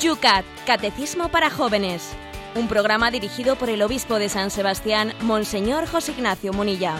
[0.00, 2.16] Yucat, Catecismo para Jóvenes.
[2.54, 6.96] Un programa dirigido por el obispo de San Sebastián, Monseñor José Ignacio Munilla.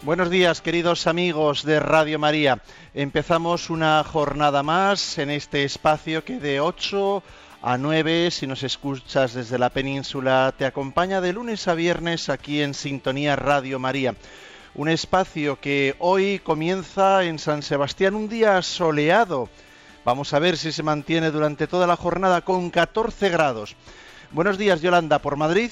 [0.00, 2.62] Buenos días, queridos amigos de Radio María.
[2.94, 7.22] Empezamos una jornada más en este espacio que de 8
[7.62, 12.62] a 9, si nos escuchas desde la península, te acompaña de lunes a viernes aquí
[12.62, 14.14] en Sintonía Radio María.
[14.74, 19.50] Un espacio que hoy comienza en San Sebastián, un día soleado.
[20.06, 23.76] Vamos a ver si se mantiene durante toda la jornada con 14 grados.
[24.30, 25.70] Buenos días, Yolanda, por Madrid.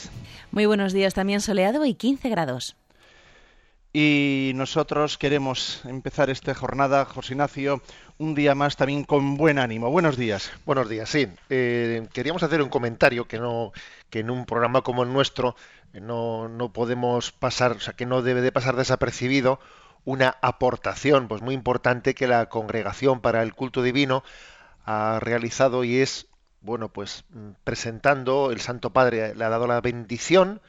[0.51, 2.77] Muy buenos días, también soleado y 15 grados.
[3.93, 7.81] Y nosotros queremos empezar esta jornada, José Ignacio,
[8.19, 9.91] un día más también con buen ánimo.
[9.91, 10.53] Buenos días.
[10.67, 11.27] Buenos días, sí.
[11.49, 13.73] Eh, queríamos hacer un comentario que no,
[14.11, 15.57] que en un programa como el nuestro
[15.95, 19.59] eh, no, no podemos pasar, o sea, que no debe de pasar desapercibido
[20.05, 24.23] una aportación, pues muy importante que la Congregación para el Culto Divino
[24.85, 26.27] ha realizado y es,
[26.61, 30.61] bueno, pues mm, presentando, el Santo Padre le ha dado la bendición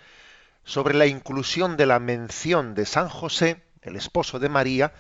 [0.70, 4.94] sobre la inclusión de la mención de San José, el esposo de María,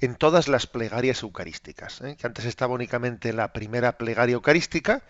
[0.00, 2.16] en todas las plegarias eucarísticas, ¿eh?
[2.18, 5.04] que antes estaba únicamente en la primera plegaria eucarística,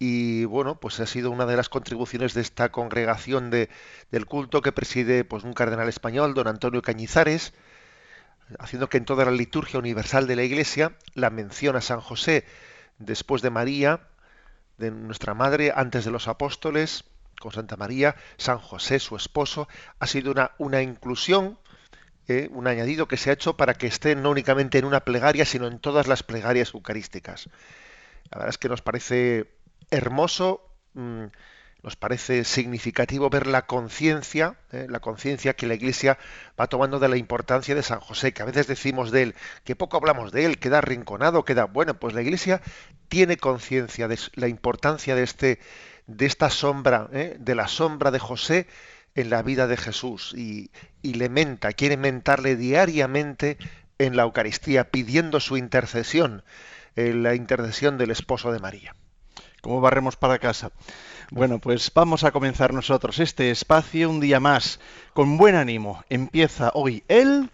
[0.00, 3.68] y bueno, pues ha sido una de las contribuciones de esta congregación de,
[4.10, 7.54] del culto que preside pues, un cardenal español, don Antonio Cañizares,
[8.58, 12.44] haciendo que en toda la liturgia universal de la Iglesia la mención a San José
[12.98, 14.08] después de María,
[14.76, 17.04] de nuestra Madre, antes de los apóstoles,
[17.40, 19.66] con Santa María, San José, su esposo,
[19.98, 21.58] ha sido una, una inclusión,
[22.28, 25.44] eh, un añadido que se ha hecho para que esté no únicamente en una plegaria,
[25.44, 27.48] sino en todas las plegarias eucarísticas.
[28.30, 29.50] La verdad es que nos parece
[29.90, 30.62] hermoso,
[30.94, 31.24] mmm,
[31.82, 36.18] nos parece significativo ver la conciencia, eh, la conciencia que la Iglesia
[36.60, 39.76] va tomando de la importancia de San José, que a veces decimos de él, que
[39.76, 42.60] poco hablamos de él, queda arrinconado, queda bueno, pues la Iglesia
[43.08, 45.58] tiene conciencia de la importancia de este
[46.16, 47.36] de esta sombra, ¿eh?
[47.38, 48.66] de la sombra de José
[49.14, 50.70] en la vida de Jesús y,
[51.02, 53.58] y le menta, quiere mentarle diariamente
[53.98, 56.42] en la Eucaristía, pidiendo su intercesión,
[56.96, 58.94] en la intercesión del esposo de María.
[59.60, 60.70] ¿Cómo barremos para casa?
[61.30, 64.80] Bueno, pues vamos a comenzar nosotros este espacio un día más,
[65.12, 66.02] con buen ánimo.
[66.08, 67.50] Empieza hoy el...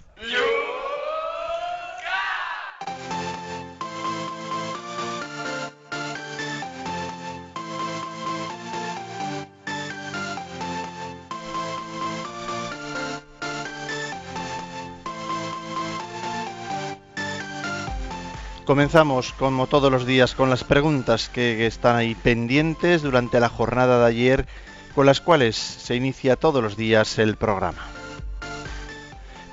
[18.66, 24.00] Comenzamos, como todos los días, con las preguntas que están ahí pendientes durante la jornada
[24.00, 24.46] de ayer,
[24.92, 27.86] con las cuales se inicia todos los días el programa.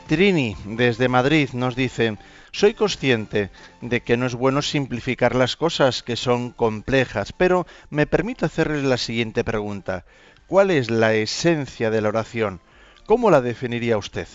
[0.07, 2.17] Trini, desde Madrid, nos dice,
[2.51, 3.51] soy consciente
[3.81, 8.81] de que no es bueno simplificar las cosas que son complejas, pero me permito hacerle
[8.81, 10.05] la siguiente pregunta.
[10.47, 12.61] ¿Cuál es la esencia de la oración?
[13.05, 14.27] ¿Cómo la definiría usted?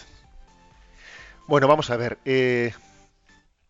[1.49, 2.19] Bueno, vamos a ver.
[2.25, 2.73] Eh,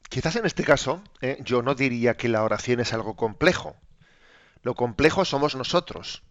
[0.08, 3.76] Quizás en este caso eh, yo no diría que la oración es algo complejo.
[4.62, 6.22] Lo complejo somos nosotros.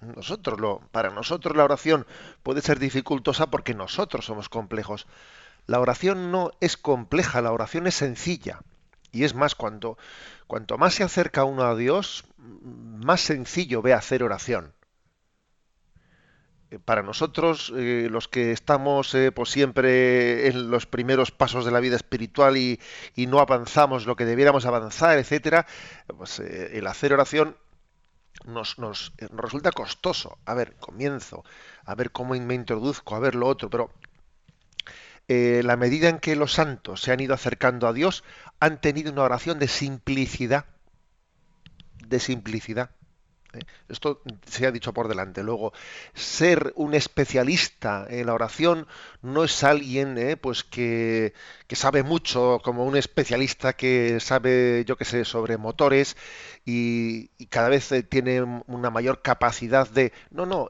[0.00, 2.06] Nosotros lo, para nosotros la oración
[2.42, 5.06] puede ser dificultosa porque nosotros somos complejos.
[5.66, 8.60] La oración no es compleja, la oración es sencilla.
[9.12, 9.96] Y es más, cuanto,
[10.46, 14.74] cuanto más se acerca uno a Dios, más sencillo ve hacer oración.
[16.74, 21.70] Eh, para nosotros, eh, los que estamos eh, pues siempre en los primeros pasos de
[21.70, 22.80] la vida espiritual y,
[23.16, 25.66] no avanzamos lo que debiéramos avanzar, etcétera,
[26.16, 27.56] pues el hacer oración
[28.44, 30.38] nos, nos, nos, resulta costoso.
[30.44, 31.44] A ver, comienzo,
[31.84, 33.90] a ver cómo me introduzco, a ver lo otro, pero
[35.26, 38.24] la medida en que los santos se han ido acercando a Dios,
[38.60, 40.66] han tenido una oración de simplicidad,
[42.06, 42.90] de simplicidad.
[43.88, 45.42] Esto se ha dicho por delante.
[45.42, 45.72] Luego,
[46.14, 48.86] ser un especialista en la oración
[49.22, 51.34] no es alguien eh, pues que,
[51.66, 56.16] que, sabe mucho, como un especialista que sabe, yo qué sé, sobre motores
[56.64, 60.12] y, y cada vez eh, tiene una mayor capacidad de...
[60.30, 60.68] No, no.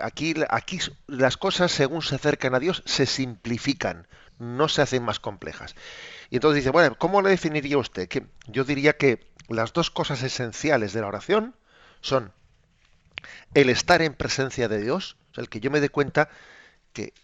[0.00, 4.08] Aquí, aquí las cosas, según se acercan a Dios, se simplifican,
[4.38, 5.76] no se hacen más complejas.
[6.30, 8.08] Y entonces dice, bueno, ¿cómo le definiría usted?
[8.08, 11.54] Que yo diría que las dos cosas esenciales de la oración,
[12.04, 12.32] son
[13.54, 16.28] el estar en presencia de Dios, el que yo me dé cuenta
[16.92, 17.14] que,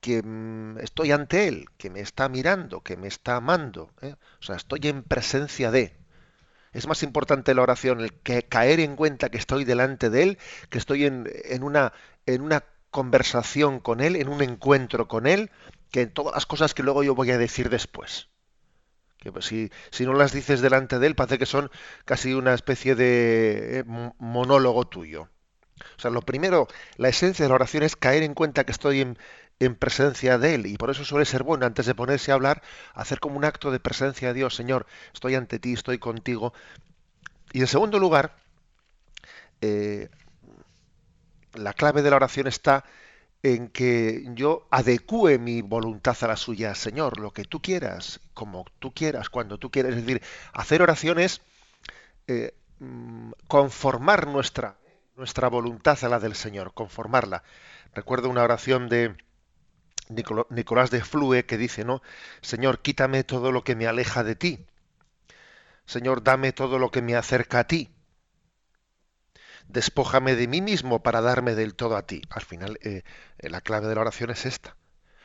[0.00, 4.14] que mm, estoy ante Él, que me está mirando, que me está amando, ¿eh?
[4.40, 5.96] o sea, estoy en presencia de.
[6.72, 10.38] Es más importante la oración, el que caer en cuenta que estoy delante de Él,
[10.70, 11.92] que estoy en, en, una,
[12.26, 15.50] en una conversación con Él, en un encuentro con Él,
[15.90, 18.28] que en todas las cosas que luego yo voy a decir después.
[19.32, 21.70] Pues, si, si no las dices delante de Él, parece que son
[22.04, 23.84] casi una especie de eh,
[24.18, 25.28] monólogo tuyo.
[25.96, 29.00] O sea, lo primero, la esencia de la oración es caer en cuenta que estoy
[29.00, 29.18] en,
[29.60, 30.66] en presencia de Él.
[30.66, 32.62] Y por eso suele ser bueno, antes de ponerse a hablar,
[32.94, 34.54] hacer como un acto de presencia de Dios.
[34.54, 36.52] Señor, estoy ante ti, estoy contigo.
[37.52, 38.36] Y en segundo lugar,
[39.60, 40.08] eh,
[41.54, 42.84] la clave de la oración está
[43.44, 48.64] en que yo adecue mi voluntad a la suya, Señor, lo que tú quieras, como
[48.78, 49.92] tú quieras, cuando tú quieras.
[49.94, 50.22] Es decir,
[50.54, 51.42] hacer oraciones,
[52.26, 54.78] eh, mm, conformar nuestra,
[55.14, 57.42] nuestra voluntad a la del Señor, conformarla.
[57.94, 59.14] Recuerdo una oración de
[60.08, 62.00] Nicolás de Flue que dice, ¿no?
[62.40, 64.64] Señor, quítame todo lo que me aleja de ti.
[65.84, 67.93] Señor, dame todo lo que me acerca a ti
[69.68, 72.22] despójame de mí mismo para darme del todo a ti.
[72.30, 73.02] Al final, eh,
[73.38, 74.76] eh, la clave de la oración es esta.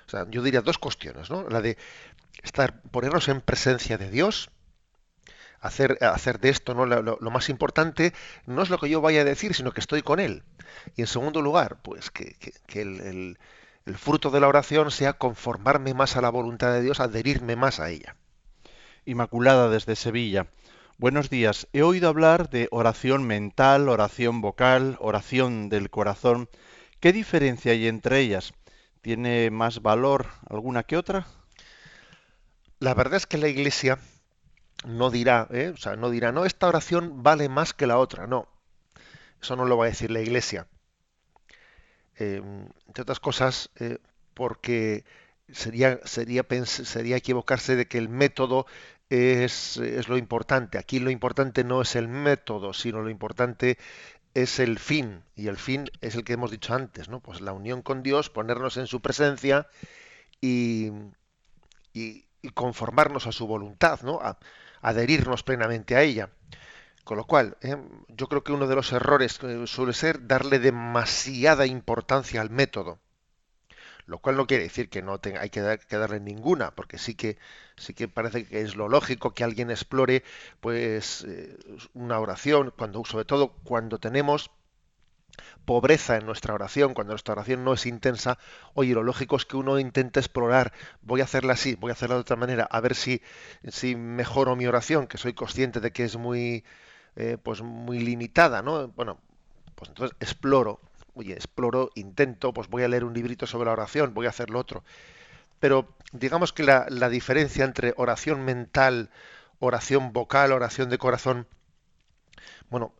[0.07, 1.47] O sea, yo diría dos cuestiones, ¿no?
[1.49, 1.77] La de
[2.43, 4.49] estar, ponernos en presencia de Dios,
[5.59, 6.85] hacer, hacer de esto ¿no?
[6.85, 8.13] Lo, más importante
[8.45, 10.43] no es lo que yo vaya a decir, sino que estoy con Él.
[10.95, 12.37] Y en segundo lugar, pues que,
[12.73, 13.37] el,
[13.85, 17.79] el fruto de la oración sea conformarme más a la voluntad de Dios, adherirme más
[17.79, 18.15] a ella.
[19.05, 20.47] Inmaculada desde Sevilla.
[20.99, 21.65] Buenos días.
[21.71, 26.49] He oído hablar de oración mental, oración vocal, oración del corazón.
[26.99, 28.53] ¿Qué diferencia hay entre ellas?
[28.99, 31.25] ¿Tiene más valor alguna que otra?
[32.79, 33.97] La verdad es que la Iglesia
[34.85, 35.71] no dirá, ¿eh?
[35.73, 38.27] o sea, no dirá, no, esta oración vale más que la otra.
[38.27, 38.49] No,
[39.41, 40.67] eso no lo va a decir la Iglesia.
[42.17, 42.41] Eh,
[42.87, 43.99] entre otras cosas, eh,
[44.33, 45.05] porque
[45.47, 48.65] sería, sería, sería equivocarse de que el método
[49.09, 50.77] es, lo importante.
[50.77, 53.77] Aquí lo importante no es el método, sino lo importante
[54.33, 55.23] es el fin.
[55.35, 57.19] Y el fin es el que hemos dicho antes, ¿no?
[57.19, 59.67] Pues la unión con Dios, ponernos en su presencia
[60.41, 60.91] y,
[61.93, 64.21] y, conformarnos a su voluntad, ¿no?
[64.81, 66.29] adherirnos plenamente a ella.
[67.03, 67.75] Con lo cual, ¿eh?
[68.07, 72.99] yo creo que uno de los errores suele ser darle demasiada importancia al método
[74.09, 77.37] lo cual no quiere decir que no tenga, hay que, darle ninguna, porque sí que
[77.77, 80.23] sí que parece que es lo lógico que alguien explore
[80.59, 81.57] pues eh,
[81.93, 84.49] una oración, cuando sobre todo cuando tenemos
[85.65, 88.39] pobreza en nuestra oración, cuando nuestra oración no es intensa,
[88.73, 90.73] oye, lo lógico es que uno intente explorar,
[91.03, 93.21] voy a hacerla así, voy a hacerla de otra manera, a ver si,
[93.67, 96.65] si mejoro mi oración, que soy consciente de que es muy,
[97.15, 98.87] eh, pues muy limitada, ¿no?
[98.89, 99.19] Bueno,
[99.75, 100.79] pues entonces exploro,
[101.13, 104.49] oye, exploro, intento, pues voy a leer un librito sobre la oración, voy a hacer
[104.49, 104.83] lo otro.
[105.59, 109.09] Pero digamos que la, diferencia entre oración mental,
[109.59, 111.47] oración vocal, oración de corazón,
[112.69, 112.93] bueno,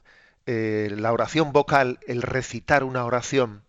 [0.45, 3.63] eh, la oración vocal, el recitar una oración,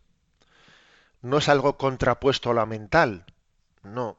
[1.22, 3.24] no es algo contrapuesto a la mental,
[3.82, 4.16] no,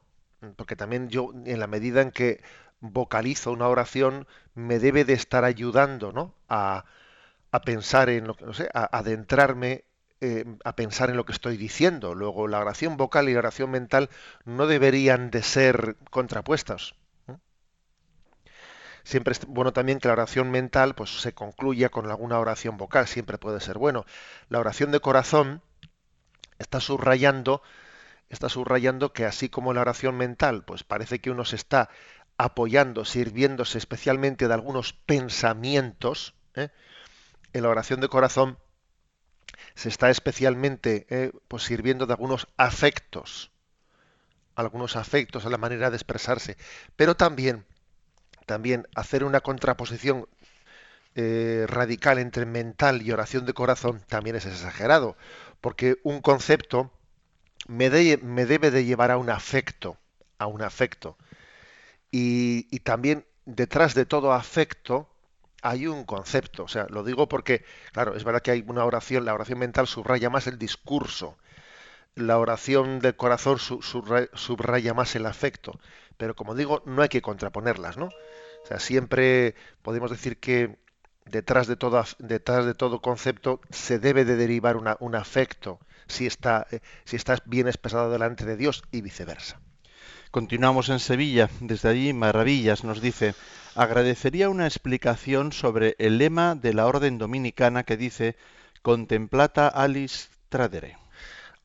[0.55, 2.41] porque también yo, en la medida en que
[2.79, 6.33] vocalizo una oración, me debe de estar ayudando, ¿no?
[6.49, 6.85] A,
[7.51, 9.85] a pensar en lo que, no sé, a adentrarme
[10.23, 12.13] eh, a pensar en lo que estoy diciendo.
[12.13, 14.09] Luego, la oración vocal y la oración mental
[14.45, 16.93] no deberían de ser contrapuestas.
[19.03, 23.07] Siempre es bueno también que la oración mental pues, se concluya con alguna oración vocal,
[23.07, 24.05] siempre puede ser bueno.
[24.47, 25.63] La oración de corazón
[26.59, 27.63] está subrayando,
[28.29, 31.89] está subrayando que así como la oración mental, pues parece que uno se está
[32.37, 36.69] apoyando, sirviéndose especialmente de algunos pensamientos, ¿eh?
[37.53, 38.59] en la oración de corazón
[39.75, 43.51] se está especialmente eh, pues sirviendo de algunos afectos,
[44.55, 46.57] algunos afectos a la manera de expresarse,
[46.95, 47.65] pero también,
[48.45, 50.27] también hacer una contraposición
[51.15, 55.17] eh, radical entre mental y oración de corazón también es exagerado,
[55.59, 56.91] porque un concepto
[57.67, 59.97] me, me debe de llevar a un afecto,
[60.37, 61.17] a un afecto.
[62.11, 65.10] Y, y también detrás de todo afecto
[65.61, 66.63] hay un concepto.
[66.63, 67.63] O sea, lo digo porque,
[67.93, 71.37] claro, es verdad que hay una oración, la oración mental subraya más el discurso,
[72.15, 75.79] la oración del corazón subraya más el afecto,
[76.17, 78.07] pero como digo, no hay que contraponerlas, ¿no?
[78.07, 80.77] O sea, siempre podemos decir que
[81.25, 86.67] detrás de todo, detrás de todo concepto se debe de derivar un afecto si está,
[86.71, 89.59] eh, si estás bien expresado delante de Dios y viceversa.
[90.29, 91.49] Continuamos en Sevilla.
[91.59, 93.33] Desde allí, Maravillas nos dice,
[93.75, 98.35] agradecería una explicación sobre el lema de la orden dominicana que dice
[98.81, 100.97] Contemplata alis tradere.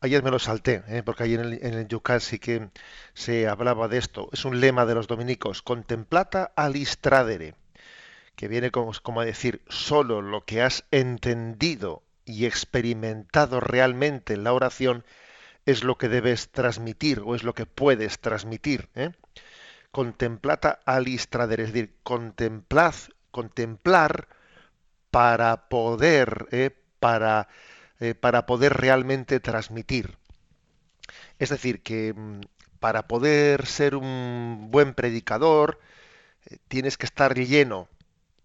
[0.01, 1.03] Ayer me lo salté, ¿eh?
[1.05, 2.69] porque ayer en el, en el Yucat sí que
[3.15, 4.29] se hablaba de esto.
[4.33, 7.55] Es un lema de los dominicos, Contemplata alis tradere,
[8.37, 14.53] que viene como, a decir, solo lo que has entendido y experimentado realmente en la
[14.53, 15.05] oración
[15.65, 18.89] es lo que debes transmitir o es lo que puedes transmitir.
[18.95, 19.11] ¿eh?
[19.97, 22.95] Contemplata alistrader, es decir, contemplad,
[23.31, 24.29] contemplar
[25.11, 26.71] para poder, ¿eh?
[27.01, 27.49] para,
[27.99, 30.19] eh, para poder realmente transmitir.
[31.39, 32.41] Es decir, que mm,
[32.79, 35.81] para poder ser un buen predicador
[36.45, 37.89] eh, tienes que estar lleno,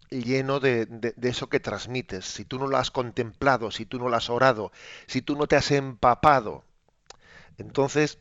[0.09, 2.23] lleno de, de, eso que transmites.
[2.23, 4.71] Si tú no lo has contemplado, si tú no lo has orado,
[5.05, 6.63] si tú no te has empapado,
[7.57, 8.19] entonces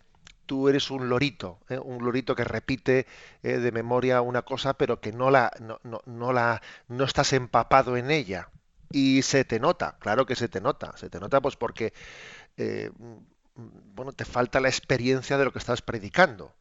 [0.51, 1.79] tú eres un lorito, ¿eh?
[1.79, 3.07] un lorito que repite
[3.45, 7.33] eh, de memoria una cosa, pero que no la, no, no, no, la, no estás
[7.35, 8.49] empapado en ella.
[8.91, 11.93] Y se te nota, claro que se te nota, se te nota pues porque
[12.57, 12.91] eh,
[13.95, 16.53] bueno, te falta la experiencia de lo que estás predicando.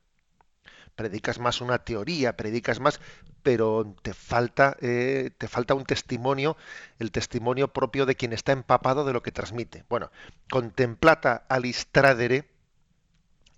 [0.95, 3.01] Predicas más una teoría, predicas más,
[3.41, 6.57] pero te falta, te falta un testimonio,
[6.99, 9.83] el testimonio propio de quien está empapado de lo que transmite.
[9.89, 10.11] Bueno,
[10.47, 12.58] contemplata alistradere,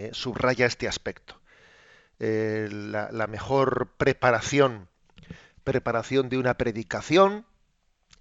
[0.02, 1.40] eh, subraya este aspecto.
[2.20, 4.90] Eh, la, mejor preparación,
[5.64, 7.46] preparación de una predicación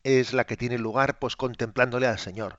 [0.05, 2.59] es la que tiene lugar pues contemplándole al Señor.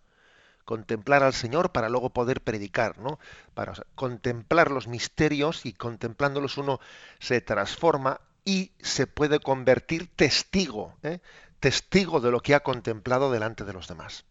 [0.66, 3.20] Contemplar al Señor para luego poder predicar, ¿no?
[3.54, 6.80] Para contemplar los misterios y contemplándolos uno
[7.20, 11.20] se transforma y se puede convertir testigo, ¿eh?
[11.60, 14.26] testigo de lo que ha contemplado delante de los demás.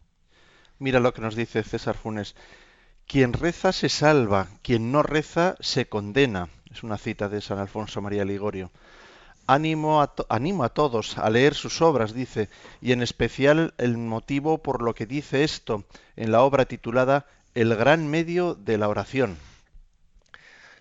[0.81, 2.35] Mira lo que nos dice César Funes.
[3.11, 6.49] Quien reza se salva, quien no reza se condena.
[6.71, 8.71] Es una cita de San Alfonso María Ligorio.
[9.49, 12.51] Animo a todos a leer sus obras, dice,
[12.81, 15.83] y en especial el motivo por lo que dice esto
[16.15, 17.27] en la obra titulada
[17.57, 19.37] El gran medio de la oración.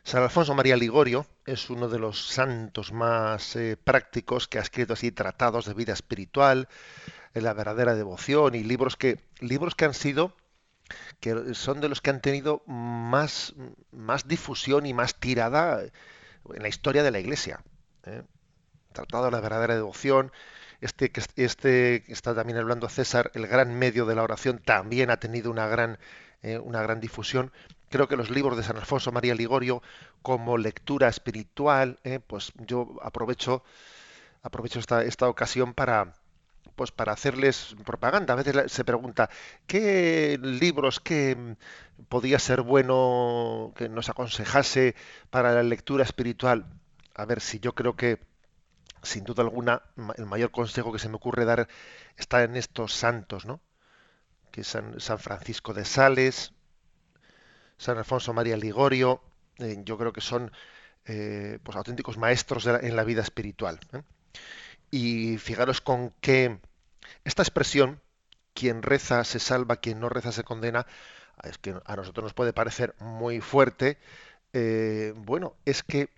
[0.03, 4.93] San Alfonso María Ligorio es uno de los santos más eh, prácticos que ha escrito
[4.93, 6.67] así tratados de vida espiritual,
[7.33, 10.35] en la verdadera devoción y libros que libros que han sido
[11.19, 13.53] que son de los que han tenido más,
[13.91, 17.61] más difusión y más tirada en la historia de la Iglesia.
[18.05, 18.23] ¿eh?
[18.93, 20.31] Tratado de la verdadera devoción,
[20.81, 25.17] este que este, está también hablando César, el gran medio de la oración, también ha
[25.17, 25.99] tenido una gran,
[26.41, 27.51] eh, una gran difusión.
[27.89, 29.81] Creo que los libros de San Alfonso María Ligorio,
[30.21, 32.19] como lectura espiritual, ¿eh?
[32.25, 33.63] pues yo aprovecho,
[34.41, 36.13] aprovecho esta, esta ocasión para,
[36.75, 38.33] pues para hacerles propaganda.
[38.33, 39.29] A veces se pregunta,
[39.67, 41.55] ¿qué libros que
[42.07, 44.95] podía ser bueno que nos aconsejase
[45.29, 46.65] para la lectura espiritual?
[47.15, 48.19] A ver, si yo creo que,
[49.03, 49.81] sin duda alguna,
[50.17, 51.67] el mayor consejo que se me ocurre dar
[52.17, 53.59] está en estos santos, ¿no?
[54.51, 56.53] Que San, San Francisco de Sales,
[57.77, 59.21] San Alfonso María Ligorio,
[59.57, 60.51] eh, yo creo que son
[61.05, 63.79] eh, pues auténticos maestros en la vida espiritual.
[63.93, 64.01] ¿eh?
[64.91, 66.59] Y fijaros con qué
[67.23, 68.01] esta expresión,
[68.53, 70.85] quien reza se salva, quien no reza se condena,
[71.43, 73.97] es que a nosotros nos puede parecer muy fuerte.
[74.53, 76.09] Eh, bueno, es que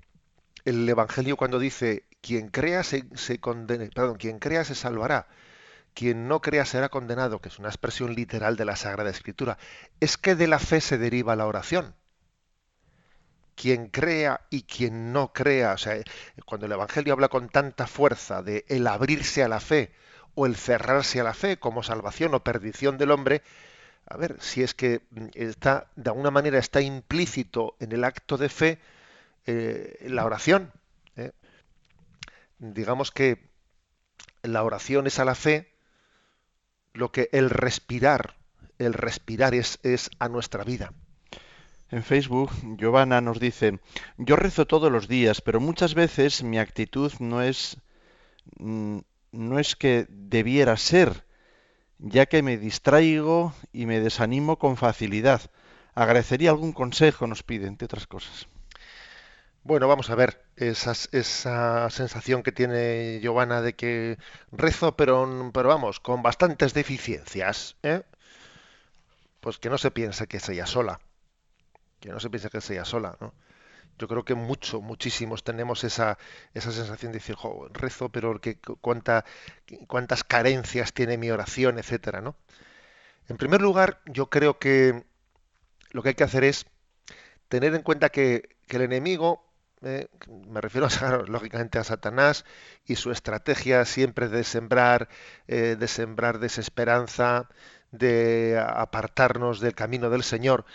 [0.66, 5.28] el Evangelio cuando dice quien crea se, se perdón, quien crea se salvará,
[5.94, 9.58] quien no crea será condenado, que es una expresión literal de la Sagrada Escritura,
[10.00, 11.96] es que de la fe se deriva la oración.
[13.55, 16.01] Quien crea y quien no crea, o sea,
[16.46, 19.91] cuando el Evangelio habla con tanta fuerza de el abrirse a la fe,
[20.36, 23.43] o el cerrarse a la fe como salvación o perdición del hombre,
[24.08, 28.38] a ver, si es que mm, está, de alguna manera está implícito en el acto
[28.38, 28.79] de fe
[29.46, 30.72] eh, la oración.
[31.15, 31.31] ¿eh?
[32.60, 33.50] Digamos que
[34.43, 35.72] la oración es a la fe
[36.93, 38.36] lo que el respirar,
[38.79, 40.93] el respirar es, es a nuestra vida.
[41.92, 43.80] En Facebook, Giovanna nos dice,
[44.18, 47.78] yo rezo todos los días, pero muchas veces mi actitud no es
[48.58, 49.00] mm,
[49.32, 51.26] no es que debiera ser,
[52.00, 55.42] ya que me distraigo y me desanimo con facilidad.
[55.94, 58.48] Agradecería algún consejo, nos pide, entre otras cosas.
[59.64, 64.18] Bueno, vamos a ver esa, esa sensación que tiene Giovanna de que
[64.52, 67.76] rezo, pero, pero vamos, con bastantes deficiencias.
[67.84, 68.02] ¿eh?
[69.40, 71.00] Pues que no se piense que sea sola.
[72.01, 73.15] Que no se piense que sea sola.
[73.22, 73.34] ¿no?
[74.01, 76.17] yo creo que mucho, muchísimos tenemos esa,
[76.53, 77.36] esa sensación de decir,
[77.72, 79.25] rezo, pero que, cuánta,
[79.88, 82.36] cuántas carencias tiene mi oración, etcétera, ¿no?
[83.27, 85.05] En primer lugar, yo creo que
[85.91, 86.65] lo que hay que hacer es
[87.48, 89.46] tener en cuenta que, el enemigo,
[89.81, 90.08] eh,
[90.48, 90.88] me refiero
[91.27, 92.46] lógicamente a Satanás
[92.86, 95.10] y su estrategia siempre de sembrar,
[95.48, 97.50] eh, de sembrar desesperanza,
[97.91, 100.65] de apartarnos del camino del Señor,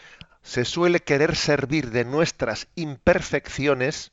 [0.46, 4.12] se suele querer servir de nuestras imperfecciones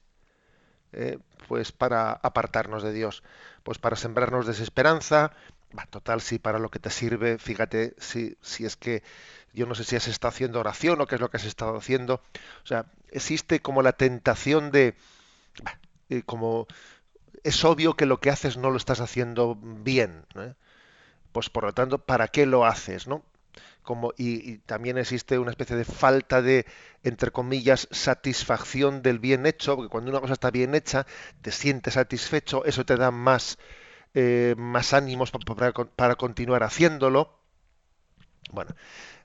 [0.92, 3.22] eh, pues para apartarnos de Dios,
[3.62, 5.32] pues para sembrarnos desesperanza,
[5.92, 9.04] total, si para lo que te sirve, fíjate, si, si es que
[9.54, 11.78] yo no sé si has estado haciendo oración o qué es lo que has estado
[11.78, 12.16] haciendo.
[12.64, 14.96] O sea, existe como la tentación de,
[16.10, 16.66] eh, como
[17.44, 20.26] es obvio que lo que haces no lo estás haciendo bien.
[21.32, 23.08] Pues por lo tanto, ¿para qué lo haces?
[23.08, 23.24] ¿no?
[24.18, 26.66] Y, también existe una especie de falta de,
[27.04, 31.06] entre comillas, satisfacción del bien hecho, porque cuando una cosa está bien hecha,
[31.42, 33.58] te sientes satisfecho, eso te da más,
[34.14, 37.40] eh, más ánimos para, para, continuar haciéndolo.
[38.52, 38.76] Bueno,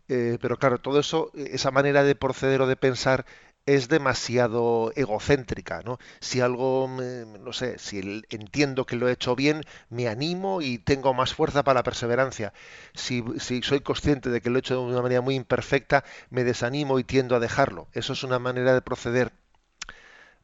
[0.09, 3.27] eh, pero claro, todo eso, esa manera de proceder o de pensar
[3.69, 5.99] es demasiado egocéntrica, ¿no?
[6.21, 11.13] Si algo, no sé, si entiendo que lo he hecho bien, me animo y tengo
[11.13, 12.55] más fuerza para la perseverancia.
[12.95, 13.23] Si,
[13.61, 17.05] soy consciente de que lo he hecho de una manera muy imperfecta, me desanimo y
[17.05, 17.89] tiendo a dejarlo.
[17.93, 19.33] Eso es una manera de proceder,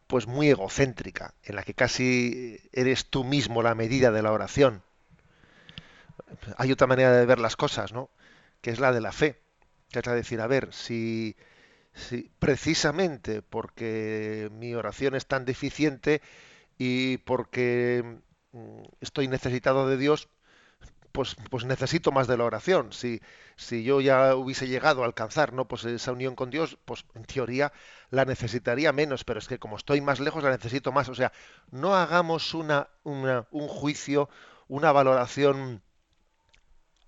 [0.06, 4.82] pues muy egocéntrica, en la que casi eres tú mismo la medida de la oración.
[6.58, 8.10] Hay otra manera de ver las cosas, ¿no?
[8.60, 9.40] Que es la de la fe,
[9.90, 11.34] que es la de decir, a ver, si
[11.94, 16.22] Sí, precisamente porque mi oración es tan deficiente
[16.78, 18.20] y porque
[18.52, 20.28] mm, estoy necesitado de Dios,
[21.12, 22.92] pues, pues necesito más de la oración.
[22.94, 23.22] Si,
[23.56, 25.68] si yo ya hubiese llegado a alcanzar ¿no?
[25.68, 27.72] pues esa unión con Dios, pues en teoría
[28.10, 31.08] la necesitaría menos, pero es que como estoy más lejos la necesito más.
[31.10, 31.32] O sea,
[31.72, 34.30] no hagamos una, una un juicio,
[34.68, 35.83] una valoración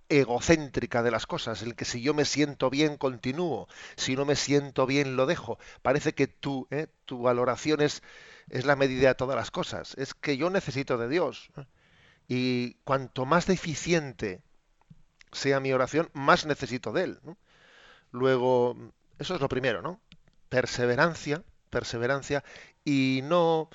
[0.08, 4.36] egocéntrica de las cosas, el que si yo me siento bien continúo, si no me
[4.36, 5.58] siento bien lo dejo.
[5.82, 6.88] Parece que tú, ¿eh?
[7.04, 8.02] tu valoración es,
[8.50, 9.94] es, la medida de todas las cosas.
[9.98, 11.50] Es que yo necesito de Dios.
[11.56, 11.66] ¿eh?
[12.28, 14.42] Y cuanto más deficiente
[15.32, 17.20] sea mi oración, más necesito de Él.
[18.10, 18.76] Luego,
[19.18, 20.00] eso es lo primero, ¿no?
[20.48, 22.44] Perseverancia, perseverancia
[22.84, 23.68] y no,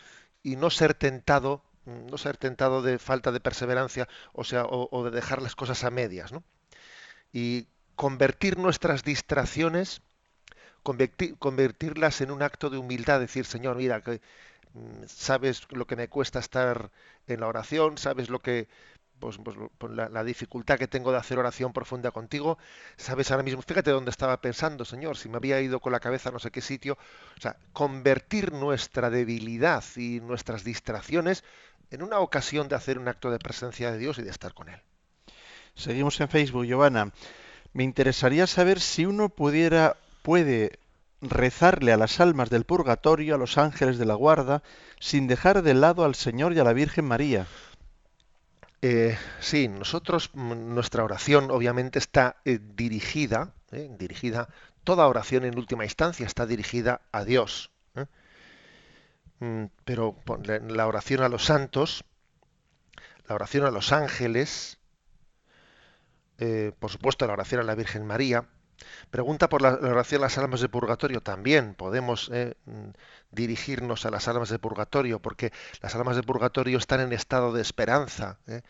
[0.43, 5.11] y no ser tentado no ser tentado de falta de perseverancia, o sea, o, de
[5.11, 6.43] dejar las cosas a medias, ¿no?
[7.33, 10.01] Y convertir nuestras distracciones,
[10.83, 14.21] convertirlas en un acto de humildad, decir, Señor, mira, que
[14.73, 16.91] mm, sabes lo que me cuesta estar
[17.27, 18.67] en la oración, sabes lo que
[19.21, 22.57] pues, pues, pues la, dificultad que tengo de hacer oración profunda contigo,
[22.97, 26.29] sabes ahora mismo, fíjate dónde estaba pensando, Señor, si me había ido con la cabeza
[26.29, 26.97] a no sé qué sitio,
[27.37, 31.43] o sea, convertir nuestra debilidad y nuestras distracciones
[31.91, 34.69] en una ocasión de hacer un acto de presencia de Dios y de estar con
[34.69, 34.81] Él.
[35.75, 37.11] Seguimos en Facebook, Giovanna.
[37.73, 40.79] Me interesaría saber si uno pudiera, puede
[41.21, 44.63] rezarle a las almas del purgatorio, a los ángeles de la guarda,
[44.99, 47.45] sin dejar de lado al Señor y a la Virgen María.
[48.81, 54.49] Eh, sí, nosotros, nuestra oración obviamente está eh, dirigida, eh, dirigida,
[54.83, 57.70] toda oración en última instancia está dirigida a Dios.
[59.41, 60.15] Mm, pero
[60.67, 62.05] la oración a los santos,
[63.27, 64.77] la oración a los ángeles,
[66.37, 68.45] eh, por supuesto la oración a la Virgen María,
[69.09, 72.89] pregunta por la, oración a las almas de purgatorio también, podemos eh, mm,
[73.31, 75.51] dirigirnos a las almas de purgatorio, porque
[75.81, 78.37] las almas de purgatorio están en estado de esperanza.
[78.45, 78.61] ¿eh?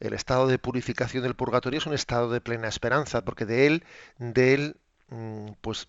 [0.00, 3.84] El estado de purificación del purgatorio es un estado de plena esperanza, porque de él,
[4.18, 4.76] de él,
[5.10, 5.88] mm, pues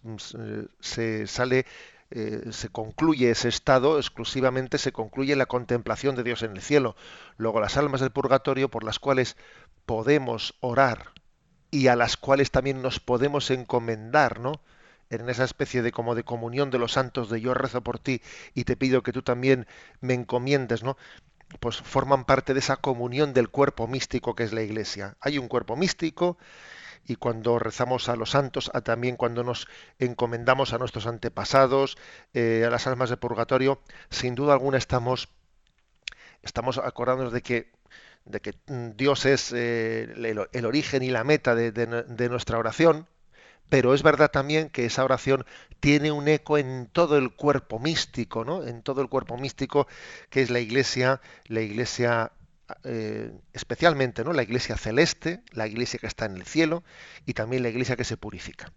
[0.81, 1.65] se sale
[2.11, 6.95] eh, se concluye ese estado, exclusivamente se concluye la contemplación de Dios en el cielo.
[7.37, 9.37] Luego las almas del purgatorio por las cuales
[9.85, 11.11] podemos orar
[11.71, 14.61] y a las cuales también nos podemos encomendar, ¿no?
[15.11, 18.21] En esa especie de como de comunión de los santos de yo rezo por ti
[18.53, 19.67] y te pido que tú también
[20.01, 20.97] me encomiendes, ¿no?
[21.59, 25.15] Pues forman parte de esa comunión del cuerpo místico que es la Iglesia.
[25.19, 26.37] Hay un cuerpo místico
[27.07, 31.97] y cuando rezamos a los santos, a también cuando nos encomendamos a nuestros antepasados,
[32.33, 35.29] eh, a las almas de purgatorio, sin duda alguna estamos,
[36.43, 37.71] estamos acordándonos de que,
[38.25, 38.53] de que
[38.95, 43.07] Dios es eh, el, origen y la meta de, nuestra oración,
[43.69, 45.45] pero es verdad también que esa oración
[45.79, 48.63] tiene un eco en todo el cuerpo místico, ¿no?
[48.65, 49.87] En todo el cuerpo místico
[50.29, 52.31] que es la Iglesia, la Iglesia
[52.83, 54.33] eh, especialmente ¿no?
[54.33, 56.83] la iglesia celeste, la iglesia que está en el cielo
[57.25, 58.71] y también la iglesia que se purifica.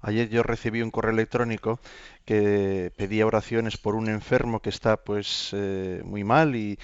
[0.00, 1.80] Ayer yo recibí un correo electrónico
[2.24, 6.78] que pedía oraciones por un enfermo que está pues eh, muy mal y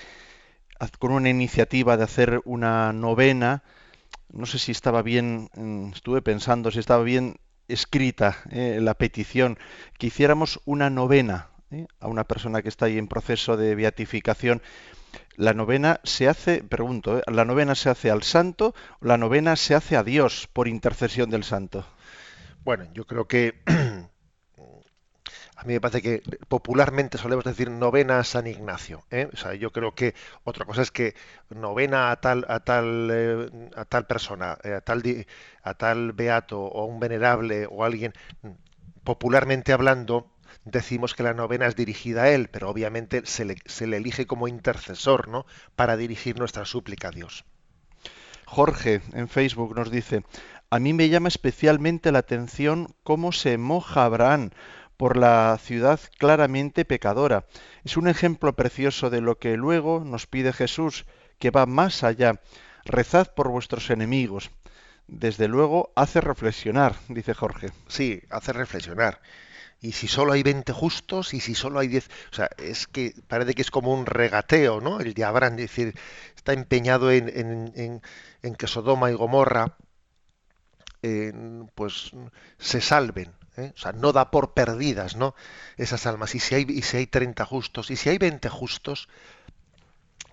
[0.99, 3.63] con una iniciativa de hacer una novena.
[4.33, 7.37] No sé si estaba bien, mm, estuve pensando si estaba bien
[7.69, 9.59] escrita eh, la petición,
[9.99, 11.49] que hiciéramos una novena
[12.01, 14.63] a una persona que está ahí en proceso de beatificación
[15.37, 17.23] la novena se hace, pregunto, ¿eh?
[17.27, 21.31] ¿la novena se hace al santo o la novena se hace a Dios por intercesión
[21.31, 21.85] del santo?
[22.65, 23.61] Bueno, yo creo que
[25.57, 29.05] a mí me parece que popularmente solemos decir novena a San Ignacio.
[29.11, 29.29] ¿eh?
[29.33, 31.15] O sea, yo creo que otra cosa es que
[31.51, 35.03] novena a tal a tal eh, a tal persona, eh, a tal
[35.63, 38.13] a tal beato o un venerable o alguien
[39.05, 40.34] popularmente hablando
[40.65, 44.27] decimos que la novena es dirigida a él, pero obviamente se le, se le elige
[44.27, 45.47] como intercesor, ¿no?
[45.77, 47.45] Para dirigir nuestra súplica a Dios.
[48.47, 50.23] Jorge en Facebook nos dice,
[50.71, 54.51] a mí me llama especialmente la atención cómo se moja Abraham
[54.97, 57.47] por la ciudad claramente pecadora.
[57.85, 61.05] Es un ejemplo precioso de lo que luego nos pide Jesús,
[61.39, 62.41] que va más allá.
[62.85, 64.51] Rezad por vuestros enemigos.
[65.07, 67.69] Desde luego hace reflexionar, dice Jorge.
[67.89, 69.21] Sí, hace reflexionar.
[69.85, 73.15] Y si solo hay 20 justos y si solo hay 10, o sea, es que
[73.29, 74.99] parece que es como un regateo, ¿no?
[74.99, 75.95] El de es decir,
[76.35, 78.01] está empeñado en,
[78.57, 79.77] que Sodoma y Gomorra
[81.75, 82.13] pues
[82.57, 83.75] se salven, ¿eh?
[83.77, 85.35] o sea, no da por perdidas, ¿no?
[85.77, 86.35] Esas almas.
[86.35, 89.11] Y si hay, y si hay 30 justos, y si hay 20 justos,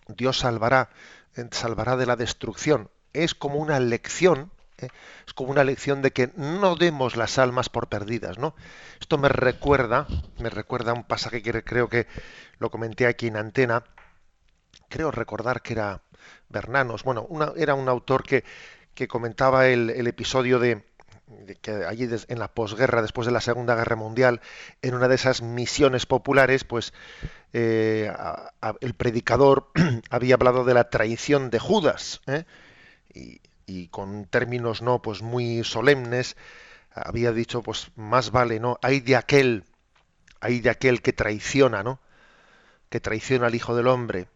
[0.08, 0.92] Dios salvará,
[1.36, 2.90] eh, salvará de la destrucción.
[3.12, 4.50] Es como una lección,
[4.84, 4.90] ¿eh?
[5.26, 8.56] es como una lección de que no demos las almas por perdidas, ¿no?
[9.00, 10.08] Esto me recuerda,
[10.40, 12.08] me recuerda un pasaje que creo que
[12.60, 13.84] lo comenté aquí en antena.
[14.90, 16.02] Creo recordar que era
[16.50, 18.44] Bernanos, bueno, era un autor que,
[18.94, 20.84] que comentaba el episodio de,
[21.62, 24.42] que allí en la posguerra, después de la Segunda Guerra Mundial,
[24.82, 26.94] en una de esas misiones populares, pues
[27.54, 28.12] eh,
[28.82, 29.70] el predicador
[30.10, 32.46] había hablado de la traición de Judas, ¿eh?
[33.90, 36.36] Con términos no, pues muy solemnes,
[36.94, 39.64] había dicho, pues más vale, no, hay de aquel,
[40.40, 42.00] hay de aquel que traiciona, ¿no?
[42.90, 44.28] Que traiciona al Hijo del Hombre,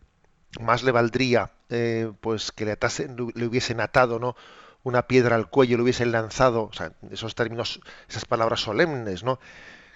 [0.59, 2.77] más le valdría, eh, pues que le,
[3.35, 4.35] le hubiesen atado, ¿no?
[4.85, 6.69] una piedra al cuello, le hubiesen lanzado,
[7.09, 9.39] esos términos, esas palabras solemnes, ¿no?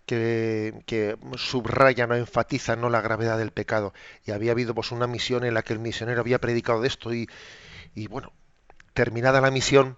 [0.08, 2.90] Que, que, subrayan o enfatizan ¿no?
[2.90, 3.94] la gravedad del pecado.
[4.26, 7.14] Y había habido pues una misión en la que el misionero había predicado de esto
[7.14, 7.30] y,
[7.94, 8.34] y bueno,
[9.00, 9.96] terminada la misión,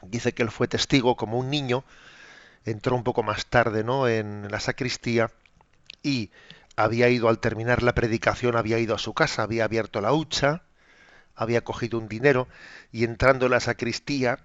[0.00, 1.84] dice que él fue testigo como un niño,
[2.64, 4.08] entró un poco más tarde ¿no?
[4.08, 5.30] en la sacristía
[6.02, 6.30] y
[6.74, 10.62] había ido al terminar la predicación, había ido a su casa, había abierto la hucha,
[11.34, 12.48] había cogido un dinero
[12.92, 14.38] y entrando en la sacristía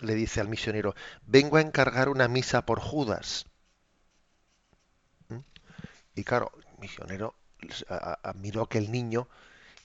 [0.00, 3.46] le dice al misionero, vengo a encargar una misa por Judas.
[5.28, 5.38] ¿Mm?
[6.16, 7.36] Y claro, el misionero
[8.34, 9.28] miró a aquel niño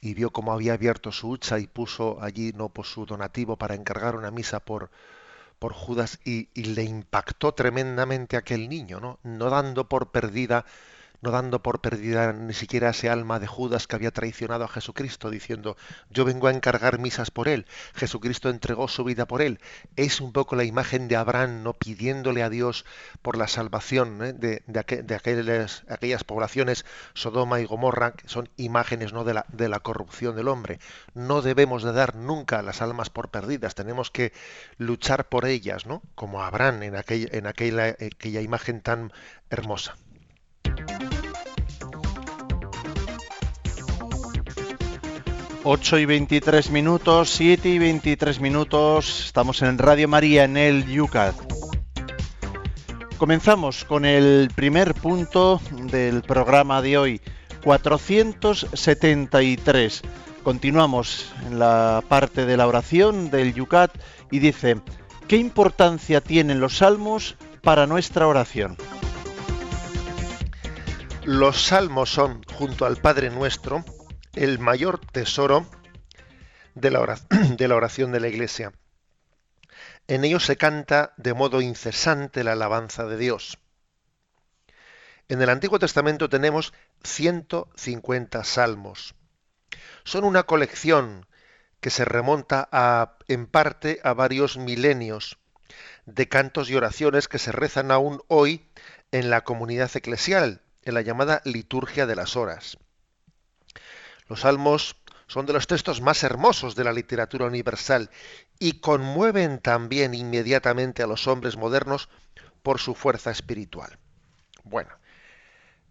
[0.01, 3.75] y vio cómo había abierto su hucha y puso allí no por su donativo para
[3.75, 4.89] encargar una misa por,
[5.59, 9.19] por Judas y, y le impactó tremendamente aquel niño, ¿no?
[9.23, 10.65] no dando por perdida
[11.21, 15.29] no dando por perdida ni siquiera ese alma de Judas que había traicionado a Jesucristo,
[15.29, 15.77] diciendo,
[16.09, 19.59] yo vengo a encargar misas por él, Jesucristo entregó su vida por él.
[19.95, 22.85] Es un poco la imagen de Abraham, no pidiéndole a Dios
[23.21, 24.33] por la salvación ¿eh?
[24.33, 29.23] de, aquellas, poblaciones, Sodoma y Gomorra, que son imágenes ¿no?
[29.23, 29.33] de,
[29.69, 30.79] la, corrupción del hombre.
[31.13, 34.33] No debemos de dar nunca las almas por perdidas, tenemos que
[34.77, 36.01] luchar por ellas, ¿no?
[36.15, 39.11] como Abraham en en aquella, aquella imagen tan
[39.49, 39.95] hermosa.
[45.63, 51.35] 8 y 23 minutos, 7 y 23 minutos, estamos en Radio María en el Yucat.
[53.19, 57.21] Comenzamos con el primer punto del programa de hoy,
[57.63, 60.01] 473.
[60.43, 63.91] Continuamos en la parte de la oración del Yucat
[64.31, 64.81] y dice,
[65.27, 68.77] ¿qué importancia tienen los salmos para nuestra oración?
[71.23, 73.85] Los salmos son, junto al Padre Nuestro,
[74.35, 75.67] el mayor tesoro
[76.75, 78.71] de la, oración, de la Iglesia.
[80.07, 83.57] En ellos se canta de modo incesante la alabanza de Dios.
[85.27, 89.15] En el Antiguo Testamento tenemos 150 salmos.
[90.03, 91.25] Son una colección
[91.79, 92.69] que se remonta
[93.27, 95.37] en parte a varios milenios
[96.05, 98.69] de cantos y oraciones que se rezan aún hoy
[99.11, 102.77] en la comunidad eclesial, en la llamada liturgia de las horas.
[104.31, 104.95] Los salmos
[105.27, 108.09] son de los textos más hermosos de la literatura universal
[108.59, 112.07] y conmueven también inmediatamente a los hombres modernos
[112.63, 113.97] por su fuerza espiritual.
[114.63, 114.89] Bueno,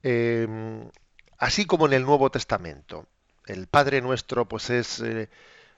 [0.03, 0.89] em,
[1.37, 3.07] así como en el Nuevo Testamento,
[3.45, 5.29] el Padre Nuestro pues es, eh,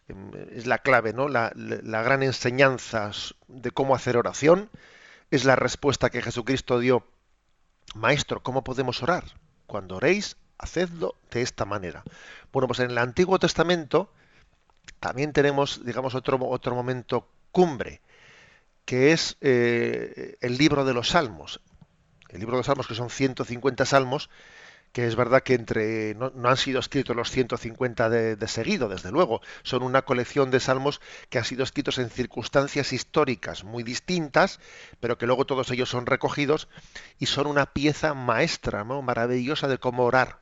[0.07, 1.27] em, es la clave, ¿no?
[1.27, 3.11] La, la gran enseñanza
[3.49, 4.71] de cómo hacer oración,
[5.33, 7.09] es la respuesta que Jesucristo dio.
[7.97, 9.25] Maestro, ¿cómo podemos orar?
[9.67, 12.03] Cuando oréis, hacedlo de esta manera.
[12.53, 14.11] Bueno, pues en el Antiguo Testamento
[15.01, 18.01] también tenemos, digamos, otro, otro momento cumbre,
[18.85, 21.61] que es eh, el libro de los Salmos.
[22.29, 24.31] El libro de los Salmos, que son 150 salmos,
[24.93, 29.11] que es verdad que entre no, han sido escritos los 150 de, de, seguido, desde
[29.11, 34.61] luego, son una colección de salmos que han sido escritos en circunstancias históricas muy distintas,
[35.01, 36.69] pero que luego todos ellos son recogidos
[37.19, 39.03] y son una pieza maestra, ¿no?
[39.03, 40.42] maravillosa de cómo orar.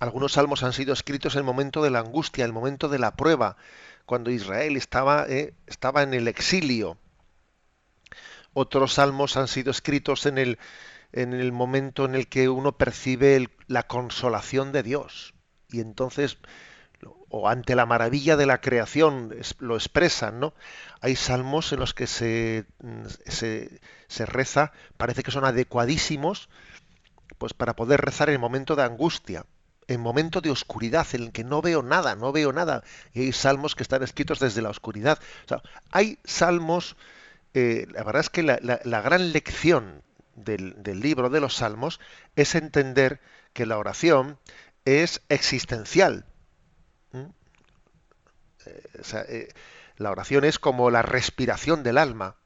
[0.00, 3.16] Algunos salmos han sido escritos en el momento de la angustia, el momento de la
[3.16, 3.58] prueba,
[4.06, 6.96] cuando Israel estaba, eh, estaba en el exilio.
[8.54, 10.58] Otros salmos han sido escritos en el,
[11.12, 15.34] en el momento en el que uno percibe la consolación de Dios.
[15.68, 16.38] Y entonces,
[17.28, 20.54] o ante la maravilla de la creación, lo expresan, ¿no?
[21.02, 22.64] Hay salmos en los que se,
[23.26, 26.48] se, se reza, parece que son adecuadísimos,
[27.36, 29.44] pues para poder rezar en el momento de angustia,
[29.90, 32.84] en momento de oscuridad, en el que no veo nada, no veo nada.
[33.12, 35.18] Y hay salmos que están escritos desde la oscuridad.
[35.90, 36.96] Hay salmos,
[37.54, 40.02] eh, la verdad es que la, la gran lección
[40.44, 42.00] del, libro de los Salmos
[42.36, 43.20] es entender
[43.52, 44.38] que la oración
[44.84, 46.24] es existencial.
[47.12, 47.26] ¿Mm?
[48.66, 48.82] Eh,
[49.28, 49.48] eh,
[49.96, 52.36] la oración es como la respiración del alma.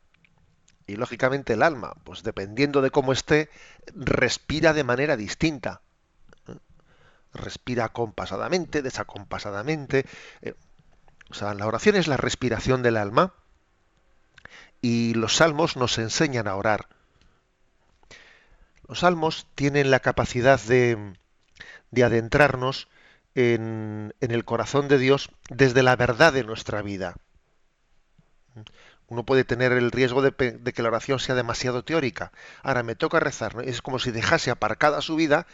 [0.87, 3.49] Y lógicamente el alma, pues dependiendo de cómo esté,
[3.95, 5.81] respira de manera distinta.
[7.35, 10.07] Respira acompasadamente, desacompasadamente.
[10.43, 10.55] Eh,
[11.31, 13.35] o sea, la oración es la respiración del alma.
[14.81, 16.89] Y los salmos nos enseñan a orar.
[18.87, 21.15] Los salmos tienen la capacidad de,
[22.03, 22.89] adentrarnos
[23.35, 27.17] en, el corazón de Dios desde la verdad de nuestra vida.
[29.09, 32.33] Uno puede tener el riesgo de, que la oración sea demasiado teórica.
[32.63, 33.57] Ahora me toca rezar.
[33.65, 35.47] Es como si dejase aparcada su vida,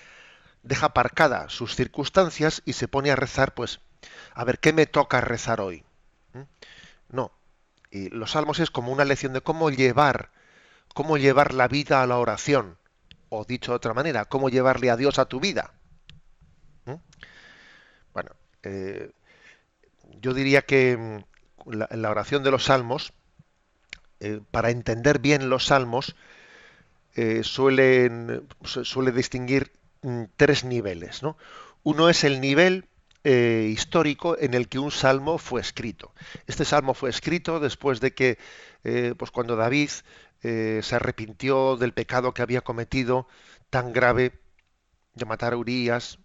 [0.62, 3.80] deja aparcada sus circunstancias y se pone a rezar, pues,
[4.34, 5.84] a ver, ¿qué me toca rezar hoy?
[6.32, 6.42] ¿Mm?
[7.10, 7.32] No.
[7.90, 10.30] Y los salmos es como una lección de cómo llevar,
[10.94, 12.78] cómo llevar la vida a la oración
[13.28, 15.72] o dicho de otra manera, cómo llevarle a Dios a tu vida.
[16.84, 16.94] ¿Mm?
[18.12, 18.30] Bueno,
[18.62, 19.12] eh,
[20.20, 23.12] yo diría que mm, la, la, oración de los salmos,
[24.20, 26.16] eh, para entender bien los salmos,
[27.16, 29.72] eh, suelen, suele distinguir
[30.36, 31.22] tres niveles.
[31.22, 31.36] ¿no?
[31.82, 32.86] Uno es el nivel
[33.22, 36.14] histórico en el que un salmo fue escrito.
[36.46, 38.38] Este salmo fue escrito después de que,
[39.18, 39.90] pues cuando David
[40.42, 43.28] eh, se arrepintió del pecado que había cometido
[43.68, 44.40] tan grave
[45.14, 46.18] de matar a Urias.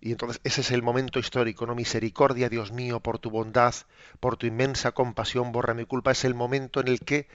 [0.00, 1.74] y entonces ese es el momento histórico, ¿no?
[1.74, 3.74] Misericordia, Dios mío, por tu bondad,
[4.20, 6.12] por tu inmensa compasión, borra mi culpa.
[6.12, 7.28] Es el momento en el que,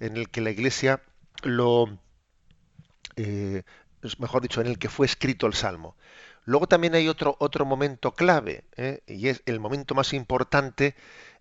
[0.00, 1.02] en el que la Iglesia
[1.42, 1.98] lo,
[3.16, 3.62] eh,
[4.18, 5.96] mejor dicho, en el que fue escrito el Salmo.
[6.44, 9.02] Luego también hay otro, otro momento clave, ¿eh?
[9.06, 10.94] y es el momento más importante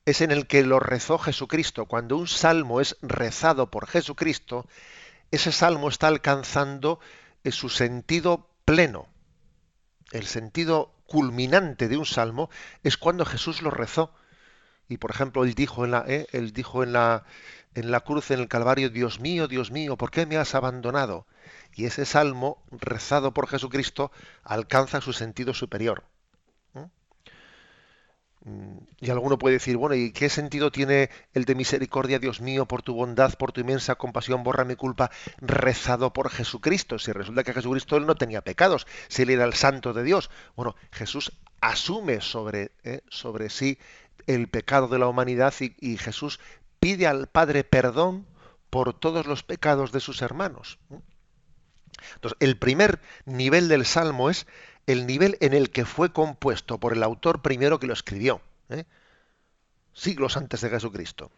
[0.08, 1.86] es en el que lo rezó Jesucristo.
[1.86, 4.66] Cuando un salmo es rezado por Jesucristo,
[5.32, 7.02] ese salmo está alcanzando
[7.44, 9.10] eh, su sentido pleno.
[10.14, 12.50] El sentido culminante de un salmo
[12.84, 14.14] es cuando Jesús lo rezó.
[14.88, 17.26] Y por ejemplo, él dijo eh, él dijo en la,
[17.76, 21.28] en la cruz, en el Calvario, Dios mío, Dios mío, ¿por qué me has abandonado?
[21.76, 24.12] Y ese salmo, rezado por Jesucristo,
[24.44, 26.04] alcanza su sentido superior.
[28.48, 32.66] Mm, y alguno puede decir, bueno, ¿y qué sentido tiene el de misericordia, Dios mío,
[32.66, 36.98] por tu bondad, por tu inmensa compasión, borra mi culpa, rezado por Jesucristo?
[36.98, 40.30] Si resulta que Jesucristo él no tenía pecados, si él era el santo de Dios.
[40.56, 43.80] Bueno, Jesús asume sobre, eh, sobre sí
[44.28, 46.40] el pecado de la humanidad y, Jesús
[46.80, 48.26] pide al Padre perdón
[48.70, 50.80] por todos los pecados de sus hermanos.
[52.16, 54.46] Entonces, el primer nivel del Salmo es
[54.86, 58.86] el nivel en el que fue compuesto por el autor primero que lo escribió, ¿eh?
[59.94, 61.32] siglos antes de Jesucristo.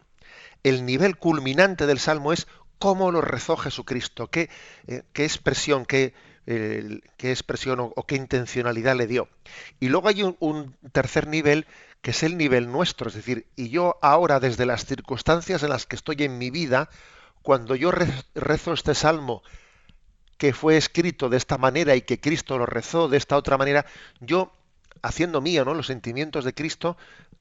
[0.62, 2.46] El nivel culminante del Salmo es
[2.78, 4.50] cómo lo rezó Jesucristo, qué,
[4.86, 6.14] eh, expresión, qué,
[6.46, 9.28] qué expresión o, qué intencionalidad le dio.
[9.80, 11.66] Y luego hay un, tercer nivel
[12.02, 15.86] que es el nivel nuestro, es decir, y yo ahora desde las circunstancias en las
[15.86, 16.88] que estoy en mi vida,
[17.42, 19.42] cuando yo rezo este salmo
[20.38, 23.84] que fue escrito de esta manera y que Cristo lo rezó de esta otra manera,
[24.20, 24.52] yo,
[25.02, 25.74] haciendo mío ¿no?
[25.74, 26.96] los sentimientos de Cristo,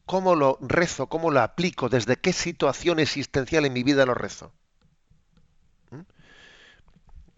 [0.05, 1.07] ¿cómo lo rezo?
[1.07, 1.87] ¿Cómo lo aplico?
[1.87, 4.51] ¿Desde qué situación existencial en mi vida lo rezo?
[5.91, 6.01] ¿Mm?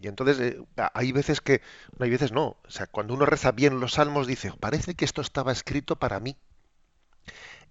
[0.00, 0.60] Y entonces eh,
[0.94, 1.62] hay veces que,
[1.96, 5.04] no hay veces no, o sea, cuando uno reza bien los salmos dice, parece que
[5.04, 6.36] esto estaba escrito para mí.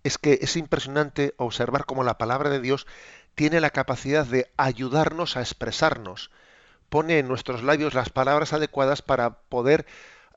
[0.04, 2.88] Es que es impresionante observar cómo la palabra de Dios
[3.36, 6.32] tiene la capacidad de ayudarnos a expresarnos,
[6.90, 9.86] pone en nuestros labios las palabras adecuadas para poder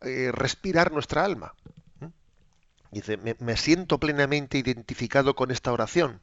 [0.03, 1.55] eh, respirar nuestra alma.
[2.01, 2.07] ¿Mm?
[2.93, 6.21] Dice, me, siento plenamente identificado con esta oración.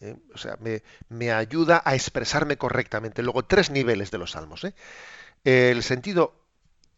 [0.00, 0.16] ¿eh?
[0.34, 0.56] O sea,
[1.08, 3.22] me, ayuda a expresarme correctamente.
[3.22, 4.64] Luego, tres niveles de los salmos.
[4.64, 4.74] ¿eh?
[5.44, 6.34] El sentido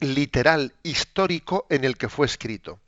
[0.01, 2.79] literal, histórico en el que fue escrito.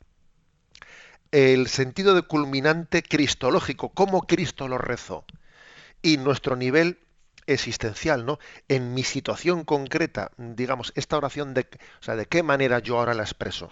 [1.31, 5.25] El sentido de culminante cristológico, cómo Cristo lo rezó.
[6.01, 6.99] Y nuestro nivel
[7.47, 8.39] existencial, ¿no?
[8.67, 11.61] En mi situación concreta, digamos, esta oración de,
[11.99, 13.71] o sea, de qué manera yo ahora la expreso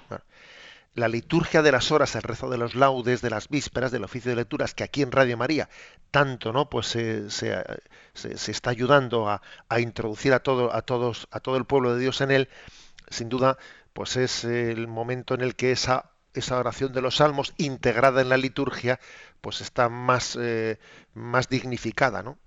[0.96, 4.32] la liturgia de las horas, el rezo de los laudes, de las vísperas, del oficio
[4.32, 5.70] de lecturas, que aquí en Radio María
[6.10, 7.52] tanto no pues se, se,
[8.14, 9.42] está ayudando a,
[9.80, 12.50] introducir a todo, a todos, a todo el pueblo de Dios en él,
[13.10, 13.58] sin duda,
[13.92, 18.30] pues es el momento en el que esa, esa oración de los salmos integrada en
[18.30, 19.00] la liturgia,
[19.42, 20.78] pues está más, eh,
[21.14, 22.38] más dignificada, ¿no?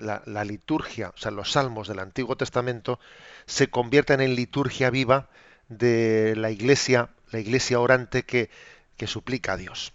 [0.00, 2.98] La, liturgia, o sea, los salmos del Antiguo Testamento
[3.46, 5.28] se convierten en liturgia viva
[5.68, 8.50] de la Iglesia la iglesia orante que,
[8.96, 9.92] que suplica a Dios.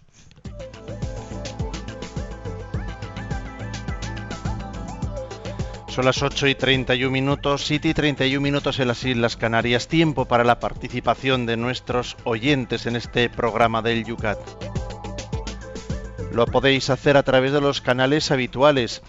[5.95, 9.87] Son las 8 y 31 minutos, 7 y 31 minutos en las Islas Canarias.
[9.87, 14.37] Tiempo para la participación de nuestros oyentes en este programa del Yucat.
[16.33, 19.03] Lo podéis hacer a través de los canales habituales.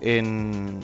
[0.00, 0.80] En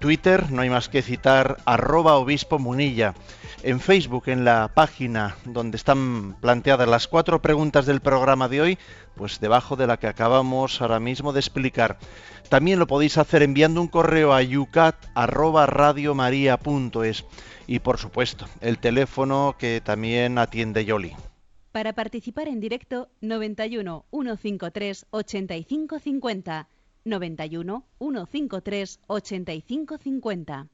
[0.00, 3.14] Twitter no hay más que citar arroba obispo munilla
[3.62, 8.78] en Facebook, en la página donde están planteadas las cuatro preguntas del programa de hoy,
[9.14, 11.98] pues debajo de la que acabamos ahora mismo de explicar.
[12.48, 17.26] También lo podéis hacer enviando un correo a yucat@radiomaria.es
[17.66, 21.14] y por supuesto, el teléfono que también atiende Yoli.
[21.72, 26.68] Para participar en directo 91 153 8550
[27.06, 30.68] 91 153 8550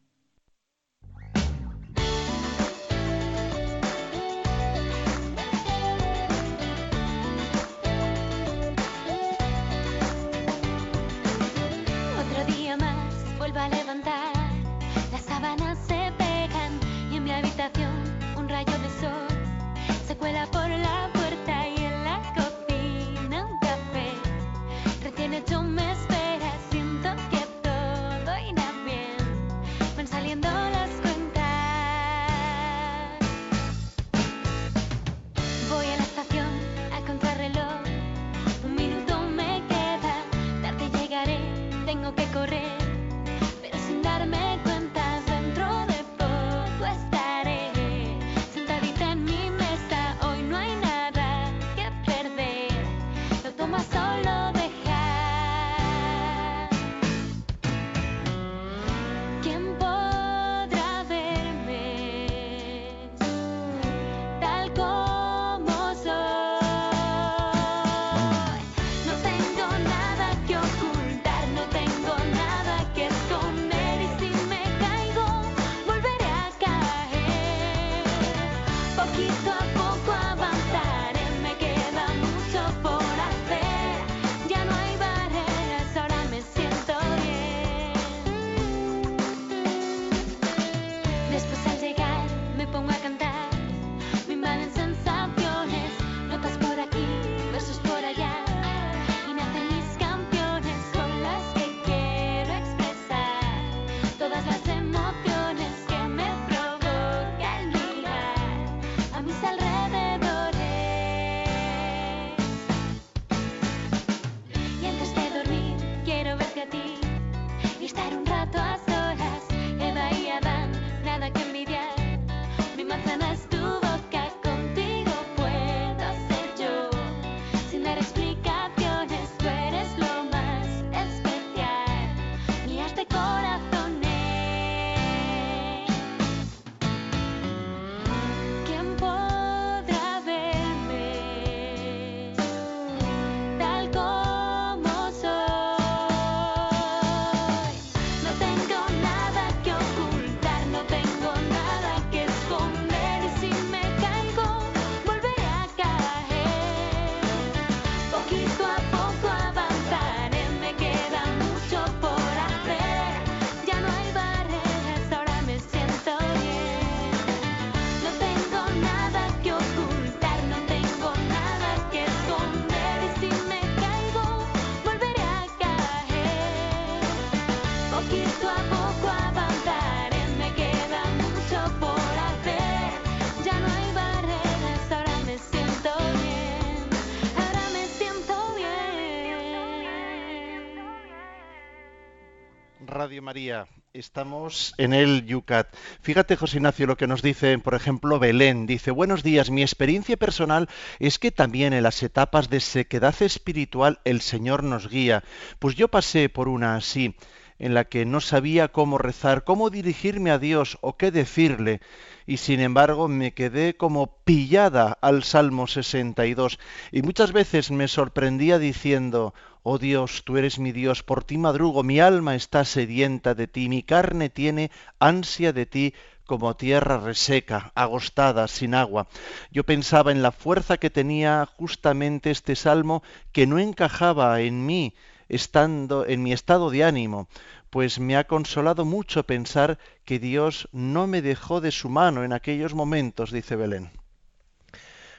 [193.96, 195.74] Estamos en el Yucat.
[196.02, 198.66] Fíjate, José Ignacio, lo que nos dice, por ejemplo, Belén.
[198.66, 200.68] Dice, buenos días, mi experiencia personal
[200.98, 205.24] es que también en las etapas de sequedad espiritual el Señor nos guía.
[205.58, 207.16] Pues yo pasé por una así
[207.58, 211.80] en la que no sabía cómo rezar, cómo dirigirme a Dios o qué decirle,
[212.26, 216.58] y sin embargo me quedé como pillada al Salmo 62,
[216.92, 221.82] y muchas veces me sorprendía diciendo, Oh Dios, tú eres mi Dios, por ti madrugo,
[221.82, 225.94] mi alma está sedienta de ti, mi carne tiene ansia de ti,
[226.26, 229.06] como tierra reseca, agostada, sin agua.
[229.52, 233.02] Yo pensaba en la fuerza que tenía justamente este salmo
[233.32, 234.94] que no encajaba en mí,
[235.28, 237.28] estando en mi estado de ánimo,
[237.70, 242.32] pues me ha consolado mucho pensar que Dios no me dejó de su mano en
[242.32, 243.90] aquellos momentos, dice Belén.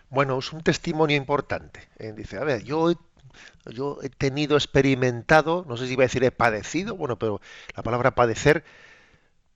[0.10, 1.88] Bueno, es un testimonio importante.
[2.00, 2.14] ¿eh?
[2.16, 2.94] Dice, a ver, yo,
[3.66, 7.42] yo he tenido experimentado, no sé si iba a decir he padecido, bueno, pero
[7.76, 8.64] la palabra padecer,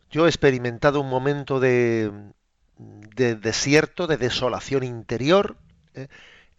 [0.10, 2.12] yo he experimentado un momento de,
[2.78, 5.56] de desierto, de desolación interior,
[5.94, 6.08] ¿eh?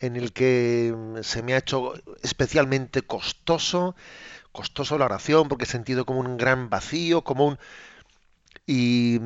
[0.01, 3.95] en el que mm, se me ha hecho especialmente costoso,
[4.53, 7.59] costoso la oración, porque he sentido como un gran vacío, como un...
[8.67, 9.19] Y,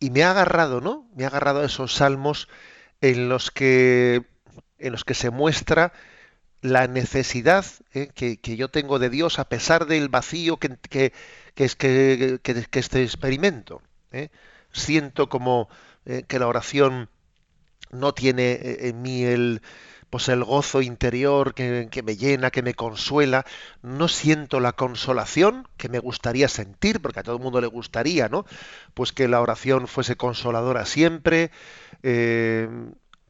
[0.00, 1.08] y me ha agarrado, ¿no?
[1.14, 2.48] Me ha agarrado a esos salmos
[3.00, 4.24] en los que,
[4.78, 5.92] en los que se muestra
[6.60, 8.08] la necesidad ¿eh?
[8.14, 11.12] que, que, yo tengo de Dios a pesar del vacío que, que,
[11.54, 13.82] que es que, que, este experimento.
[14.12, 14.30] ¿eh?
[14.72, 15.68] Siento como
[16.04, 17.08] eh, que la oración
[17.90, 19.62] no tiene eh, en mí el
[20.10, 23.44] pues el gozo interior que, me llena, que me consuela,
[23.82, 28.28] no siento la consolación que me gustaría sentir, porque a todo el mundo le gustaría,
[28.28, 28.44] ¿no?
[28.94, 31.50] Pues que la oración fuese consoladora siempre,
[32.02, 32.68] eh,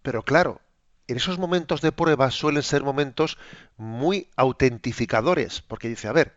[0.03, 0.61] pero claro,
[1.09, 3.39] en esos momentos de prueba suelen ser momentos
[3.76, 6.37] muy autentificadores, porque dice, a ver,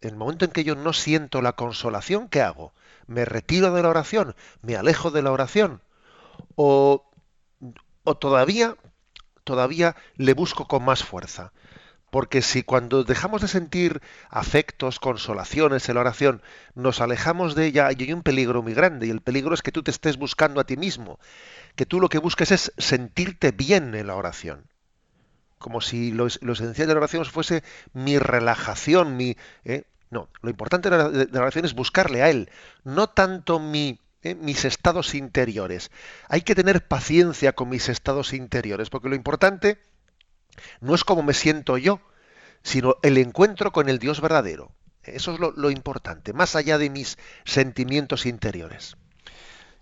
[0.00, 2.72] el momento en que yo no siento la consolación, ¿qué hago?
[3.06, 4.34] ¿Me retiro de la oración?
[4.62, 5.82] ¿Me alejo de la oración?
[6.56, 7.10] ¿O
[8.04, 8.76] o todavía,
[9.50, 11.52] todavía le busco con más fuerza.
[12.10, 16.40] Porque si cuando dejamos de sentir afectos, consolaciones en la oración,
[16.76, 19.08] nos alejamos de ella, hay un peligro muy grande.
[19.08, 21.18] Y el peligro es que tú te estés buscando a ti mismo.
[21.74, 24.66] Que tú lo que busques es sentirte bien en la oración.
[25.58, 29.36] Como si lo, esencial de la oración fuese mi relajación, mi...
[29.64, 29.82] ¿eh?
[30.10, 32.50] No, lo importante de la oración es buscarle a Él.
[32.84, 34.34] No tanto mi ¿eh?
[34.34, 35.90] mis estados interiores.
[36.28, 39.78] Hay que tener paciencia con mis estados interiores, porque lo importante
[40.80, 42.00] no es cómo me siento yo,
[42.62, 44.72] sino el encuentro con el Dios verdadero.
[45.02, 48.96] Eso es lo, lo importante, más allá de mis sentimientos interiores.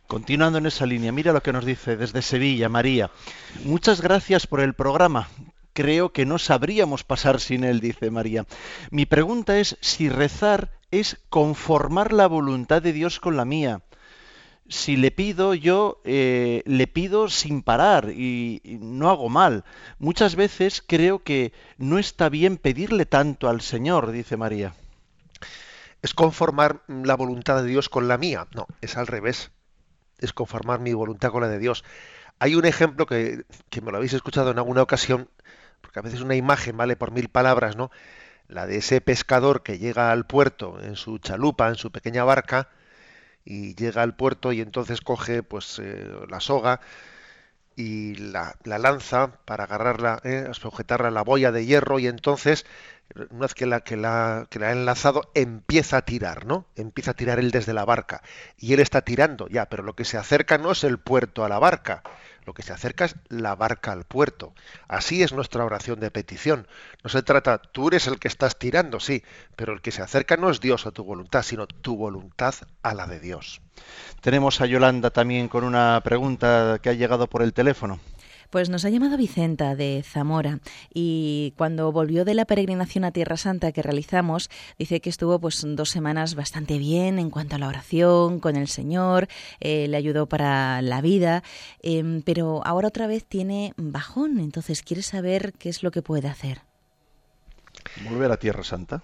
[0.06, 3.10] Continuando en esa línea, mira lo que nos dice desde Sevilla, María.
[3.64, 5.28] Muchas gracias por el programa.
[5.74, 8.46] Creo que no sabríamos pasar sin él, dice María.
[8.90, 13.82] Mi pregunta es si rezar es conformar la voluntad de Dios con la mía
[14.68, 19.64] si le pido yo, eh, le pido sin parar y, y, no hago mal.
[19.98, 24.74] Muchas veces creo que no está bien pedirle tanto al Señor, dice María.
[26.02, 28.46] Es conformar la voluntad de Dios con la mía.
[28.54, 29.50] No, es al revés.
[30.18, 31.84] Es conformar mi voluntad con la de Dios.
[32.38, 35.28] Hay un ejemplo que, que me lo habéis escuchado en alguna ocasión,
[35.80, 37.90] porque a veces una imagen vale por mil palabras, ¿no?
[38.48, 42.68] La de ese pescador que llega al puerto en su chalupa, en su pequeña barca,
[43.48, 46.80] y llega al puerto y entonces coge pues eh, la soga
[47.76, 52.66] y la, la, lanza para agarrarla, eh, sujetarla a la boya de hierro y entonces
[53.30, 56.66] una vez que la, que la que la ha enlazado empieza a tirar, ¿no?
[56.76, 58.22] Empieza a tirar él desde la barca
[58.58, 61.48] y él está tirando ya, pero lo que se acerca no es el puerto a
[61.48, 62.02] la barca,
[62.48, 64.54] lo que se acerca es la barca al puerto.
[64.88, 66.66] Así es nuestra oración de petición.
[67.04, 69.22] No se trata, tú eres el que estás tirando, sí,
[69.54, 72.94] pero el que se acerca no es Dios a tu voluntad, sino tu voluntad a
[72.94, 73.60] la de Dios.
[74.22, 78.00] Tenemos a Yolanda también con una pregunta que ha llegado por el teléfono.
[78.50, 80.60] Pues nos ha llamado Vicenta de Zamora
[80.94, 85.62] y cuando volvió de la peregrinación a Tierra Santa que realizamos, dice que estuvo pues
[85.66, 89.28] dos semanas bastante bien en cuanto a la oración con el Señor,
[89.60, 91.42] eh, le ayudó para la vida,
[91.82, 96.28] eh, pero ahora otra vez tiene bajón, entonces quiere saber qué es lo que puede
[96.28, 96.62] hacer.
[98.08, 99.02] Volver a Tierra Santa.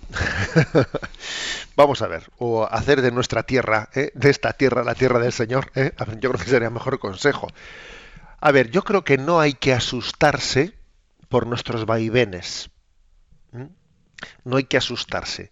[1.76, 4.10] Vamos a ver, o hacer de nuestra tierra, ¿eh?
[4.14, 5.70] de esta tierra, la tierra del Señor.
[5.74, 5.92] ¿eh?
[6.20, 7.48] Yo creo que sería mejor consejo.
[8.44, 10.74] A ver, yo creo que no hay que asustarse
[11.30, 12.68] por nuestros vaivenes.
[14.44, 15.50] No hay que asustarse,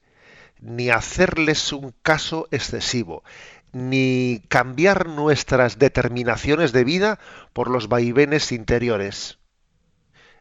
[0.60, 3.24] ni hacerles un caso excesivo,
[3.72, 7.18] ni cambiar nuestras determinaciones de vida
[7.54, 9.38] por los vaivenes interiores,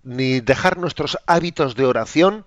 [0.04, 2.46] ni dejar nuestros hábitos de oración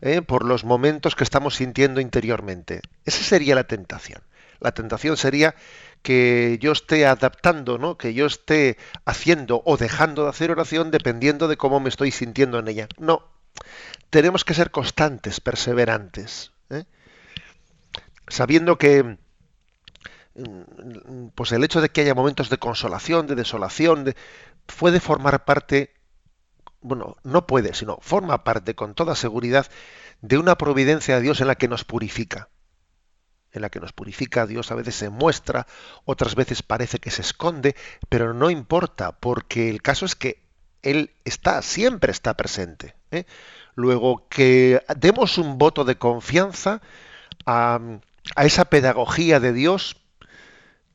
[0.00, 0.22] ¿eh?
[0.22, 2.80] por los momentos que estamos sintiendo interiormente.
[3.04, 4.22] Esa sería la tentación.
[4.60, 5.54] La tentación sería
[6.02, 11.56] que yo esté adaptando, que yo esté haciendo o dejando de hacer oración dependiendo de
[11.56, 12.88] cómo me estoy sintiendo en ella.
[12.98, 13.28] No,
[14.10, 16.84] tenemos que ser constantes, perseverantes, ¿eh?
[18.28, 19.16] sabiendo que
[20.34, 24.14] mm, pues el hecho de que haya momentos de consolación, de desolación,
[24.78, 25.94] puede formar parte,
[26.80, 29.66] bueno, no puede, sino forma parte con toda seguridad
[30.20, 32.48] de una providencia de Dios en la que nos purifica
[33.52, 35.66] en la que nos purifica, Dios a veces se muestra,
[36.04, 37.76] otras veces parece que se esconde,
[38.08, 40.42] pero no importa, porque el caso es que
[40.82, 42.94] Él está, siempre está presente.
[43.10, 43.24] ¿eh?
[43.74, 46.80] Luego, que demos un voto de confianza
[47.46, 47.80] a,
[48.36, 49.96] esa pedagogía de Dios,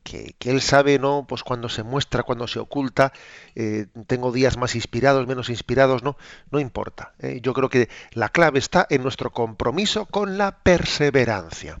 [0.02, 1.26] que, Él sabe, ¿no?
[1.28, 3.12] Pues cuando se muestra, cuando se oculta,
[3.54, 6.16] eh, tengo días más inspirados, menos inspirados, no,
[6.50, 7.14] no importa.
[7.20, 7.40] ¿eh?
[7.42, 11.78] Yo creo que la clave está en nuestro compromiso con la perseverancia.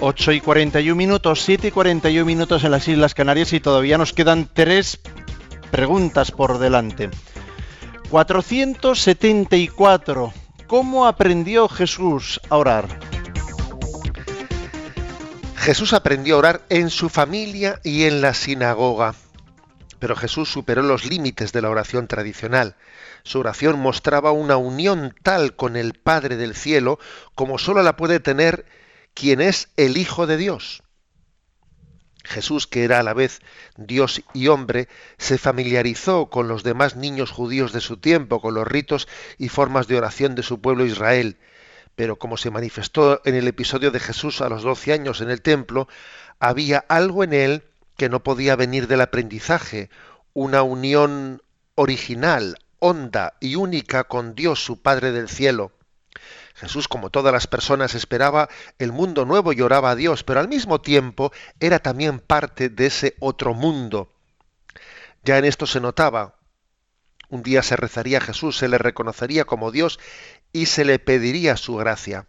[0.00, 4.12] 8 y 41 minutos, 7 y 41 minutos en las Islas Canarias y todavía nos
[4.12, 5.00] quedan tres
[5.72, 7.10] preguntas por delante.
[8.08, 10.32] 474.
[10.68, 12.86] ¿Cómo aprendió Jesús a orar?
[15.56, 19.16] Jesús aprendió a orar en su familia y en la sinagoga.
[19.98, 22.76] Pero Jesús superó los límites de la oración tradicional.
[23.24, 27.00] Su oración mostraba una unión tal con el Padre del cielo
[27.34, 28.64] como sólo la puede tener
[29.18, 30.84] quien es el Hijo de Dios.
[32.22, 33.40] Jesús, que era a la vez
[33.76, 38.66] Dios y hombre, se familiarizó con los demás niños judíos de su tiempo, con los
[38.66, 41.36] ritos y formas de oración de su pueblo Israel.
[41.96, 45.42] Pero como se manifestó en el episodio de Jesús a los doce años en el
[45.42, 45.88] templo,
[46.38, 47.64] había algo en él
[47.96, 49.90] que no podía venir del aprendizaje,
[50.32, 51.42] una unión
[51.74, 55.72] original, honda y única con Dios, su Padre del cielo.
[56.58, 58.48] Jesús, como todas las personas, esperaba
[58.80, 62.86] el mundo nuevo y oraba a Dios, pero al mismo tiempo era también parte de
[62.86, 64.12] ese otro mundo.
[65.22, 66.34] Ya en esto se notaba.
[67.28, 70.00] Un día se rezaría a Jesús, se le reconocería como Dios
[70.52, 72.26] y se le pediría su gracia.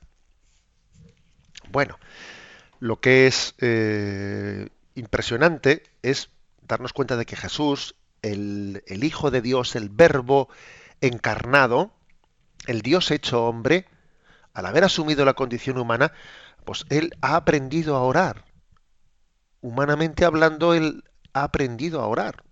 [1.72, 1.98] Bueno,
[2.80, 6.30] lo que es eh, impresionante es
[6.62, 10.50] darnos cuenta de que Jesús, el, el Hijo de Dios, el Verbo
[11.02, 11.94] encarnado,
[12.68, 13.88] el Dios hecho hombre,
[14.60, 16.12] al haber asumido la condición humana,
[16.66, 18.45] pues él ha aprendido a orar.
[19.62, 21.03] Humanamente hablando, él
[21.34, 22.43] ha aprendido a orar.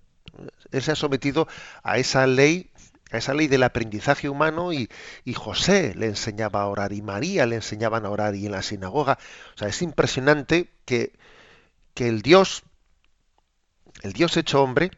[0.71, 1.47] Él se ha sometido
[1.83, 2.71] a esa ley,
[3.11, 4.89] a esa ley del aprendizaje humano y,
[5.35, 9.17] José le enseñaba a orar y María le enseñaban a orar y en la sinagoga.
[9.55, 11.13] O sea, es impresionante que,
[11.93, 12.63] que el Dios,
[14.01, 14.91] el Dios hecho hombre,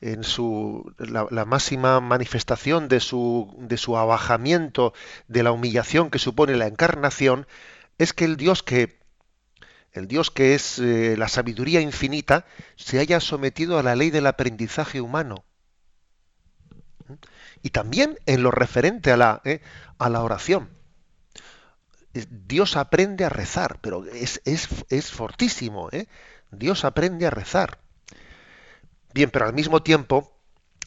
[0.00, 4.92] en su la, máxima manifestación de su de su abajamiento
[5.26, 7.46] de la humillación que supone la encarnación
[7.98, 8.98] es que el Dios que
[9.92, 12.46] el Dios que es eh, la sabiduría infinita
[12.76, 15.44] se haya sometido a la ley del aprendizaje humano.
[17.62, 19.60] Y también en lo referente a la eh,
[19.98, 20.68] a la oración.
[22.12, 26.06] Dios aprende a rezar pero es, es, es fortísimo ¿eh?
[26.50, 27.78] Dios aprende a rezar
[29.14, 30.32] Bien, pero al mismo tiempo,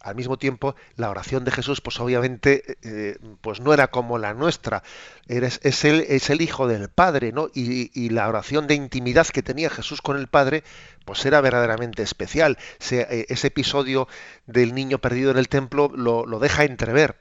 [0.01, 4.33] al mismo tiempo, la oración de Jesús, pues obviamente, eh, pues no era como la
[4.33, 4.83] nuestra.
[5.27, 7.49] Eres, es, el, es el Hijo del Padre, ¿no?
[7.53, 10.63] Y, la oración de intimidad que tenía Jesús con el Padre,
[11.05, 12.57] pues era verdaderamente especial.
[12.89, 14.07] Eh, ese episodio
[14.47, 17.17] del niño perdido en el templo lo, lo deja entrever.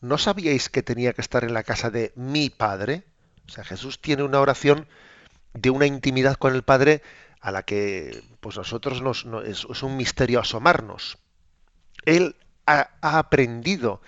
[0.00, 3.04] ¿No sabíais que tenía que estar en la casa de mi Padre?
[3.48, 4.86] O sea, Jesús tiene una oración
[5.54, 7.02] de una intimidad con el Padre
[7.40, 11.18] a la que pues nosotros nos, es, un misterio asomarnos.
[12.04, 12.36] Él
[12.66, 14.00] ha, aprendido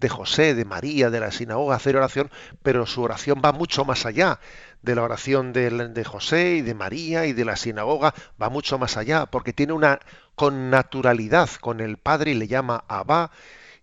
[0.00, 2.30] de José, de María, de la sinagoga hacer oración,
[2.62, 4.40] pero su oración va mucho más allá
[4.82, 8.78] de la oración de, de, José y de María y de la sinagoga, va mucho
[8.78, 9.98] más allá, porque tiene una
[10.36, 13.32] connaturalidad con el Padre y le llama Abba,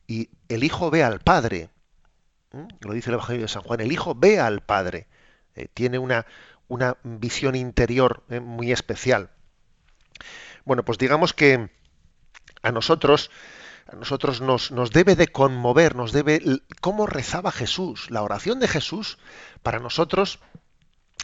[0.07, 1.69] y el Hijo ve al Padre.
[2.53, 2.67] ¿Mm?
[2.81, 5.07] Lo dice el Evangelio de San Juan, el Hijo ve al Padre.
[5.55, 6.25] Eh, tiene una,
[6.67, 9.29] una visión interior eh, muy especial.
[10.63, 11.69] Bueno, pues digamos que
[12.63, 13.29] a nosotros,
[13.87, 16.41] a nosotros nos, nos, debe de conmover, nos debe
[16.81, 18.09] cómo rezaba Jesús.
[18.09, 19.19] La oración de Jesús
[19.61, 20.39] para nosotros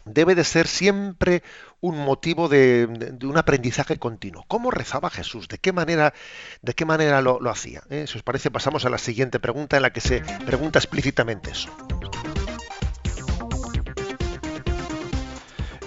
[0.05, 1.43] debe de ser siempre
[1.79, 4.45] un motivo de, un aprendizaje continuo.
[4.47, 5.47] ¿Cómo rezaba Jesús?
[5.47, 6.13] ¿De qué manera,
[6.61, 7.83] de qué manera lo, hacía?
[7.89, 8.05] ¿Eh?
[8.07, 11.69] Si os parece, pasamos a la siguiente pregunta en la que se pregunta explícitamente eso.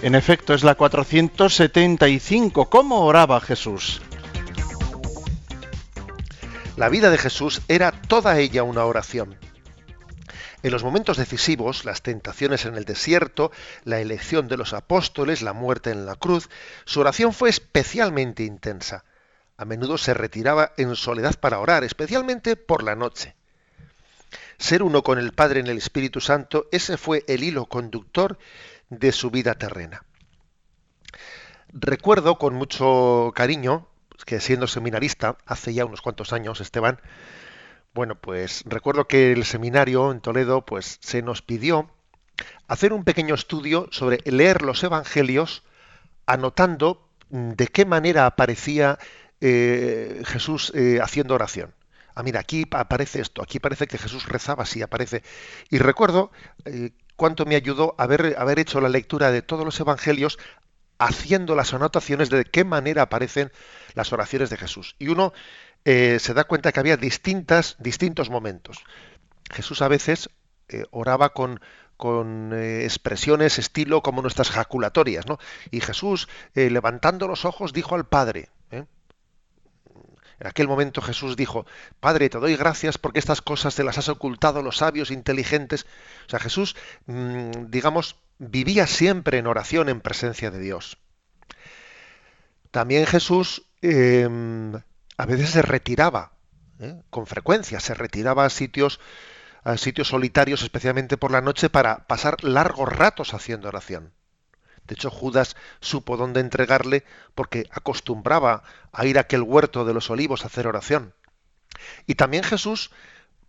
[0.05, 2.69] En efecto, es la 475.
[2.69, 4.03] ¿Cómo oraba Jesús?
[6.77, 9.35] La vida de Jesús era toda ella una oración.
[10.61, 13.51] En los momentos decisivos, las tentaciones en el desierto,
[13.83, 16.51] la elección de los apóstoles, la muerte en la cruz,
[16.85, 19.05] su oración fue especialmente intensa.
[19.57, 23.33] A menudo se retiraba en soledad para orar, especialmente por la noche.
[24.59, 28.37] Ser uno con el Padre en el Espíritu Santo, ese fue el hilo conductor
[28.89, 30.03] de su vida terrena.
[31.69, 33.87] Recuerdo con mucho cariño
[34.25, 36.99] que siendo seminarista, hace ya unos cuantos años, Esteban,
[37.93, 41.89] bueno, pues recuerdo que el seminario en Toledo, pues se nos pidió
[42.67, 45.63] hacer un pequeño estudio sobre leer los evangelios,
[46.25, 48.99] anotando de qué manera aparecía
[49.41, 51.73] eh, Jesús eh, haciendo oración.
[52.15, 55.23] Ah, mira, aquí aparece esto, aquí parece que Jesús rezaba así, aparece.
[55.69, 56.31] Y recuerdo
[56.65, 60.37] eh, cuánto me ayudó haber, haber hecho la lectura de todos los evangelios
[60.97, 63.51] haciendo las anotaciones de qué manera aparecen
[63.93, 64.95] las oraciones de Jesús.
[64.99, 65.33] Y uno
[65.83, 68.83] eh, se da cuenta que había distintas, distintos momentos.
[69.51, 70.29] Jesús a veces
[70.69, 71.59] eh, oraba con,
[71.97, 75.37] con eh, expresiones estilo como nuestras jaculatorias, ¿no?
[75.71, 78.49] Y Jesús, levantando los ojos, dijo al Padre.
[80.39, 81.65] En aquel momento Jesús dijo,
[81.99, 85.85] Padre, te doy gracias porque estas cosas te las has ocultado los sabios inteligentes.
[86.27, 86.75] O sea, Jesús,
[87.05, 90.97] mm, digamos, vivía siempre en oración en presencia de Dios.
[92.71, 94.73] También Jesús em,
[95.17, 96.33] a veces se retiraba,
[96.79, 97.01] ¿eh?
[97.09, 98.99] con frecuencia, se retiraba a sitios,
[99.63, 104.11] a sitios solitarios, especialmente por la noche, para pasar largos ratos haciendo oración.
[104.87, 110.09] De hecho, Judas supo dónde entregarle porque acostumbraba a ir a aquel huerto de los
[110.09, 111.13] olivos a hacer oración.
[112.05, 112.91] Y también Jesús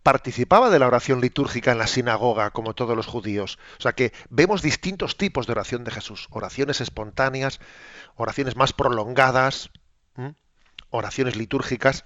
[0.03, 3.59] participaba de la oración litúrgica en la sinagoga, como todos los judíos.
[3.77, 6.27] O sea que vemos distintos tipos de oración de Jesús.
[6.31, 7.59] Oraciones espontáneas,
[8.15, 9.69] oraciones más prolongadas,
[10.89, 12.05] oraciones litúrgicas.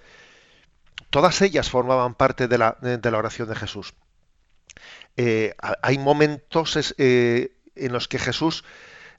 [1.09, 2.77] Todas ellas formaban parte de la,
[3.15, 3.93] oración de Jesús.
[5.15, 8.63] Eh, hay momentos eh, en los que Jesús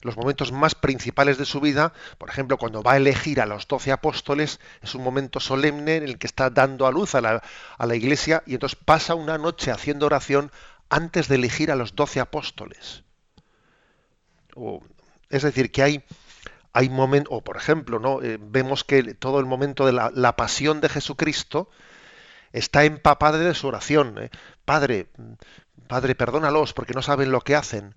[0.03, 3.67] los momentos más principales de su vida, por ejemplo, cuando va a elegir a los
[3.67, 7.95] doce apóstoles, es un momento solemne en el que está dando a luz a la,
[7.95, 10.51] iglesia y entonces pasa una noche haciendo oración
[10.89, 13.03] antes de elegir a los doce apóstoles.
[15.29, 16.03] es decir, que hay,
[16.73, 18.21] hay momentos, o por ejemplo, ¿no?
[18.21, 21.69] Eh, vemos que todo el momento de la, pasión de Jesucristo
[22.51, 24.17] está empapada de su oración.
[24.17, 24.29] ¿eh?
[24.65, 25.07] Padre,
[25.87, 27.95] Padre, perdónalos porque no saben lo que hacen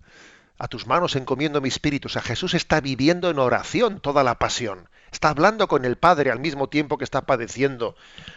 [0.58, 2.08] a tus manos encomiendo mi espíritu.
[2.08, 4.88] O sea, Jesús está viviendo en oración toda la pasión.
[5.12, 7.94] Está hablando con el Padre al mismo tiempo que está padeciendo,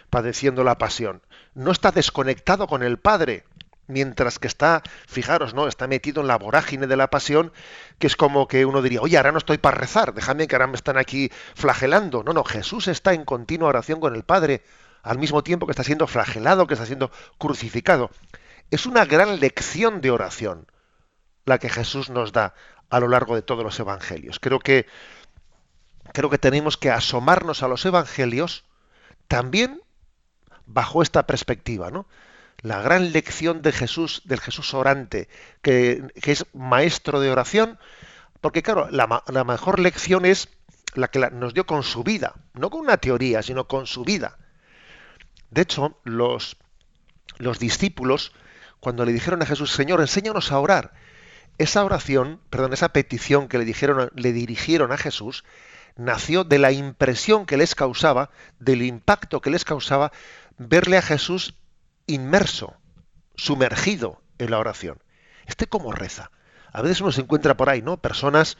[0.08, 1.22] padeciendo la pasión.
[1.54, 3.44] No está desconectado con el Padre,
[3.86, 5.66] mientras que está, fijaros, ¿no?
[5.66, 7.52] Está metido en la vorágine de la pasión,
[7.98, 10.68] que es como que uno diría, oye, ahora no estoy para rezar, déjame que ahora
[10.68, 12.22] me están aquí flagelando.
[12.22, 14.62] No, no, Jesús está en continua oración con el Padre,
[15.02, 18.10] al mismo tiempo que está siendo flagelado, que está siendo crucificado.
[18.70, 20.66] Es una gran lección de oración
[21.44, 22.54] la que Jesús nos da
[22.88, 24.40] a lo largo de todos los evangelios.
[24.40, 24.86] Creo que
[26.12, 28.64] creo que tenemos que asomarnos a los evangelios
[29.28, 29.80] también
[30.66, 32.06] bajo esta perspectiva, ¿no?
[32.62, 35.28] La gran lección de Jesús, del Jesús orante,
[35.62, 37.78] que, es maestro de oración,
[38.40, 40.48] porque claro, la, la mejor lección es
[40.94, 44.36] la que nos dio con su vida, no con una teoría, sino con su vida.
[45.50, 46.56] De hecho, los,
[47.38, 48.32] los discípulos,
[48.78, 50.92] cuando le dijeron a Jesús, Señor, enséñanos a orar,
[51.58, 55.44] esa oración, perdón, esa petición que le, dijeron, le dirigieron a Jesús,
[55.96, 60.12] nació de la impresión que les causaba, del impacto que les causaba
[60.58, 61.54] verle a Jesús
[62.06, 62.74] inmerso,
[63.36, 64.98] sumergido en la oración.
[65.46, 66.30] Este cómo reza.
[66.72, 67.96] A veces uno se encuentra por ahí, ¿no?
[68.00, 68.56] Personas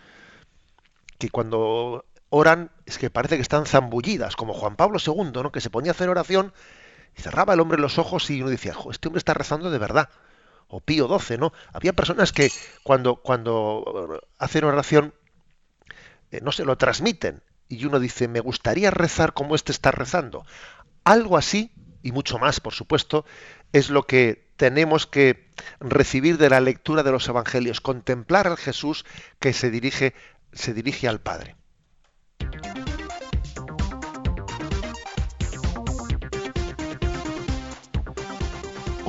[1.19, 5.53] que cuando oran es que parece que están zambullidas, como Juan Pablo II, ¿no?
[5.53, 6.53] Que se ponía a hacer oración
[7.17, 10.09] y cerraba el hombre los ojos y uno decía, este hombre está rezando de verdad
[10.71, 11.53] o Pío XII, ¿no?
[11.73, 12.51] Había personas que
[12.83, 15.15] cuando, cuando hacen oración
[16.31, 20.45] eh, no se lo transmiten y uno dice, me gustaría rezar como este está rezando.
[21.05, 23.25] Algo así, y mucho más, por supuesto,
[23.73, 25.49] es lo que tenemos que
[25.79, 29.05] recibir de la lectura de los evangelios, contemplar al Jesús
[29.39, 30.15] que se dirige,
[30.53, 31.57] se dirige al Padre.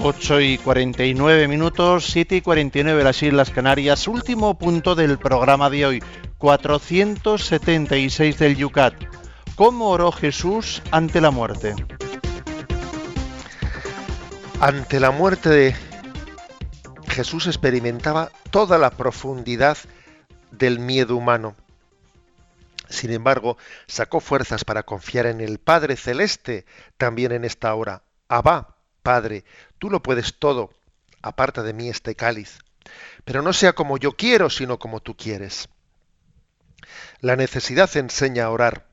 [0.04, 4.08] 8 y 49 minutos, 7 y 49 las Islas Canarias.
[4.08, 6.04] Último punto del programa de hoy,
[6.40, 8.96] 476 del Yucat.
[9.56, 11.76] ¿Cómo oró Jesús ante la muerte?
[14.60, 15.76] Ante la muerte de
[17.08, 19.78] Jesús experimentaba toda la profundidad
[20.50, 21.56] del miedo humano.
[22.90, 26.66] Sin embargo, sacó fuerzas para confiar en el Padre Celeste
[26.98, 28.02] también en esta hora.
[28.28, 28.71] Abba,
[29.04, 29.44] Padre,
[29.80, 30.72] tú lo puedes todo,
[31.22, 32.60] aparta de mí este cáliz,
[33.26, 35.70] pero no sea como yo quiero, sino como tú quieres.
[37.20, 38.88] La necesidad enseña a orar.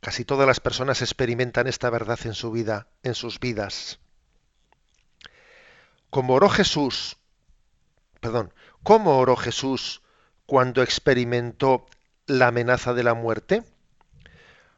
[0.00, 3.98] Casi todas las personas experimentan esta verdad en su vida, en sus vidas.
[6.10, 7.16] Como oró Jesús,
[8.20, 10.02] perdón, ¿cómo oró Jesús
[10.46, 11.86] cuando experimentó
[12.26, 13.64] la amenaza de la muerte?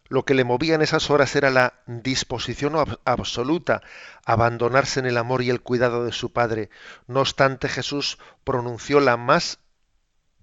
[0.08, 3.82] Lo que le movía en esas horas era la disposición absoluta
[4.24, 6.70] a abandonarse en el amor y el cuidado de su Padre.
[7.06, 9.58] No obstante, Jesús pronunció la más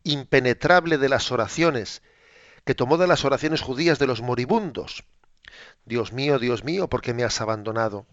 [0.04, 2.02] impenetrable de las oraciones,
[2.66, 5.06] que tomó de las oraciones judías de los moribundos.
[5.86, 8.06] Dios mío, Dios mío, ¿por qué me has abandonado?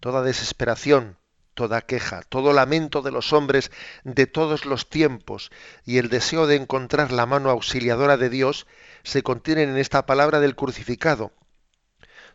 [0.00, 1.16] Toda desesperación,
[1.54, 3.70] toda queja, todo lamento de los hombres
[4.04, 5.50] de todos los tiempos
[5.84, 8.66] y el deseo de encontrar la mano auxiliadora de Dios
[9.02, 11.32] se contienen en esta palabra del crucificado.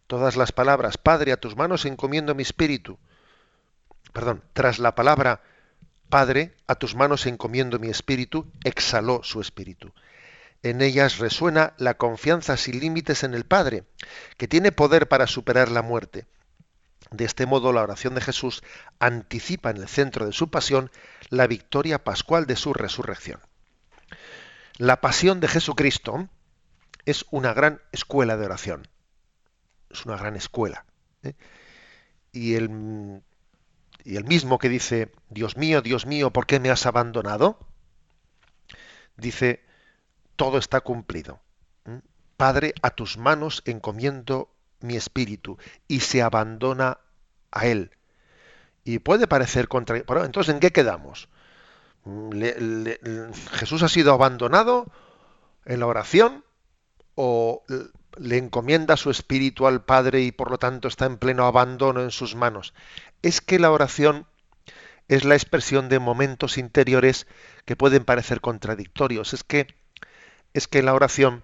[0.08, 3.00] Todas las palabras, Padre, a tus manos encomiendo mi espíritu.
[4.14, 5.42] Perdón, tras la palabra
[6.10, 9.92] Padre, a tus manos encomiendo mi espíritu, exhaló su espíritu.
[10.62, 13.84] En ellas resuena la confianza sin límites en el Padre,
[14.38, 16.26] que tiene poder para superar la muerte.
[17.12, 18.64] De este modo, la oración de Jesús
[19.00, 20.92] anticipa en el centro de su pasión
[21.30, 23.40] la victoria pascual de su resurrección.
[24.78, 26.28] La pasión de Jesucristo
[27.06, 28.88] es una gran escuela de oración.
[29.90, 30.86] Es una gran escuela.
[31.24, 31.34] ¿eh?
[32.32, 33.22] Y, el,
[34.04, 37.60] y, el, mismo que dice, Dios mío, Dios mío, ¿por qué me has abandonado?
[39.18, 39.64] Dice,
[40.36, 41.40] todo está cumplido.
[41.86, 42.02] ¿eh?
[42.38, 44.50] Padre, a tus manos encomiendo
[44.82, 47.00] mi espíritu y se abandona
[47.52, 47.92] a él.
[48.84, 49.98] Y puede parecer contra...
[49.98, 51.30] entonces, ¿en qué quedamos?
[53.54, 54.86] ¿Jesús ha sido abandonado
[55.66, 56.45] en la oración
[57.16, 57.64] o
[58.18, 62.12] le encomienda su espíritu al Padre y por lo tanto está en pleno abandono en
[62.12, 62.74] sus manos?
[63.22, 64.28] Es que la oración
[65.08, 67.28] es la expresión de momentos interiores
[67.66, 69.34] que pueden parecer contradictorios.
[69.34, 69.68] Es que
[70.54, 71.44] es que la oración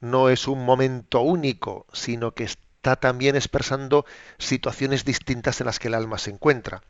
[0.00, 4.06] no es un momento único, sino que está también expresando
[4.38, 6.82] situaciones distintas en las que el alma se encuentra.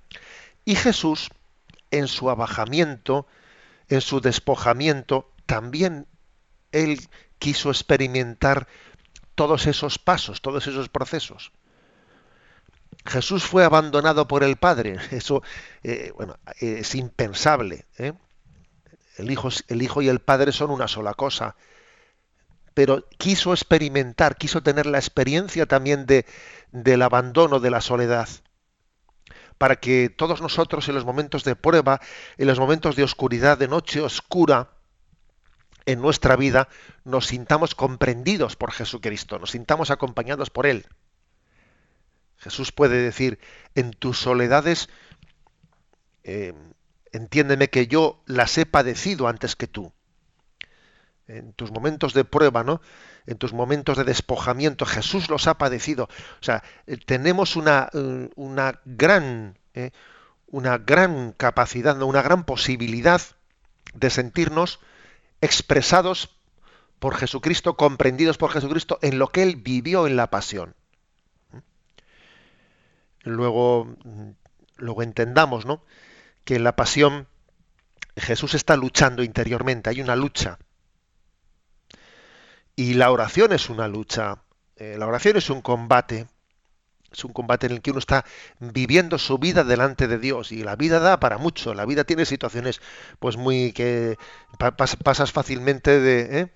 [0.64, 1.30] Y Jesús,
[1.90, 3.26] en su abajamiento,
[3.88, 6.06] en su despojamiento, también
[6.72, 7.00] él
[7.44, 8.66] quiso experimentar
[9.34, 11.52] todos esos pasos, todos esos procesos.
[13.04, 14.96] Jesús fue abandonado por el Padre.
[15.10, 15.42] Eso,
[15.82, 16.14] eh,
[16.60, 17.84] es impensable.
[17.98, 18.14] ¿eh?
[19.18, 21.54] El, hijo, el Hijo y el Padre son una sola cosa
[22.72, 26.26] pero quiso experimentar, quiso tener la experiencia también de,
[26.72, 28.28] del abandono, de la soledad,
[29.58, 32.00] para que todos nosotros en los momentos de prueba,
[32.36, 34.73] en los momentos de oscuridad, de noche oscura,
[35.86, 36.68] en nuestra vida,
[37.04, 40.86] nos sintamos comprendidos por Jesucristo, nos sintamos acompañados por Él.
[42.38, 43.38] Jesús puede decir,
[43.74, 44.88] en tus soledades,
[46.24, 46.54] eh,
[47.12, 49.92] entiéndeme que yo las he padecido antes que tú
[51.26, 52.80] en tus momentos de prueba, ¿no?
[53.26, 56.04] En tus momentos de despojamiento, Jesús los ha padecido.
[56.04, 59.90] O sea, eh, tenemos una, eh, una gran, eh,
[60.46, 63.20] una gran capacidad, una gran posibilidad
[63.94, 64.80] de sentirnos
[65.44, 66.36] expresados
[66.98, 70.74] por Jesucristo, comprendidos por Jesucristo en lo que él vivió en la pasión.
[73.22, 73.96] Luego,
[74.76, 75.82] luego entendamos, ¿no?
[76.44, 77.26] Que en la pasión
[78.16, 80.58] Jesús está luchando interiormente, hay una lucha
[82.76, 84.42] y la oración es una lucha,
[84.76, 86.26] eh, la oración es un combate,
[87.14, 88.24] es un combate en el que uno está
[88.60, 92.24] viviendo su vida delante de Dios y la vida da para mucho, la vida tiene
[92.24, 92.80] situaciones
[93.18, 94.18] pues muy que
[94.58, 96.48] pasas fácilmente de, ¿eh?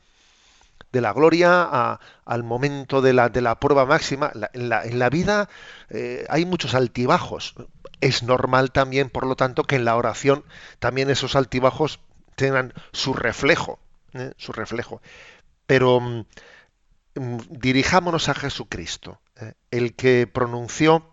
[0.93, 4.33] de la gloria al momento de la, de la prueba máxima.
[4.53, 5.49] en, la, vida
[5.91, 7.55] eh, hay muchos altibajos.
[8.01, 10.45] Es normal también, por lo tanto, que en la oración
[10.79, 12.01] también esos altibajos
[12.37, 13.81] tengan su reflejo,
[14.37, 15.03] su reflejo.
[15.67, 16.25] Pero mm,
[17.51, 19.55] dirijámonos a Jesucristo, ¿eh?
[19.71, 21.11] el que pronunció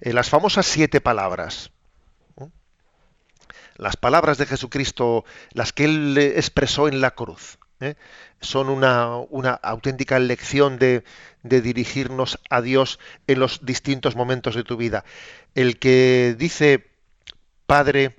[0.00, 1.70] eh, las famosas siete palabras.
[3.76, 7.96] Las palabras de Jesucristo, las que él expresó en la cruz, ¿eh?
[8.40, 9.14] son una,
[9.62, 11.02] auténtica lección de,
[11.42, 15.04] dirigirnos a Dios en los distintos momentos de tu vida.
[15.56, 16.86] El que dice,
[17.66, 18.14] Padre,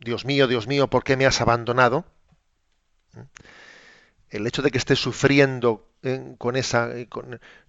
[0.00, 2.06] Dios mío, Dios mío, ¿por qué me has abandonado?
[4.30, 7.08] El hecho de que esté sufriendo eh, con esa, eh,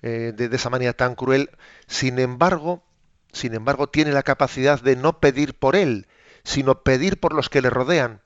[0.01, 1.49] eh, de, esa manera tan cruel,
[1.87, 2.83] sin embargo,
[3.31, 6.07] sin embargo, tiene la capacidad de no pedir por él,
[6.43, 8.21] sino pedir por los que le rodean.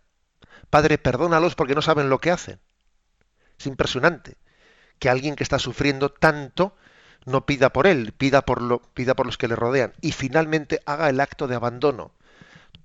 [0.70, 2.60] Padre, perdónalos porque no saben lo que hacen.
[3.60, 4.38] Es impresionante
[5.00, 6.76] que alguien que está sufriendo tanto
[7.26, 10.82] no pida por él, pida por, lo, pida por los que le rodean y finalmente
[10.86, 12.12] haga el acto de abandono.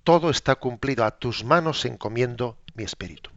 [0.04, 3.30] Todo está cumplido, a tus manos encomiendo mi espíritu.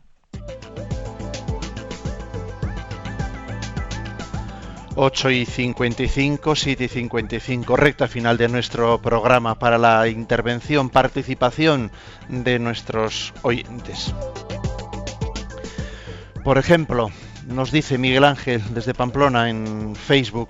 [4.95, 11.91] 8 y 55, 7 y 55, recta final de nuestro programa para la intervención, participación
[12.27, 14.13] de nuestros oyentes.
[16.43, 17.09] Por ejemplo,
[17.47, 20.49] nos dice Miguel Ángel desde Pamplona en Facebook,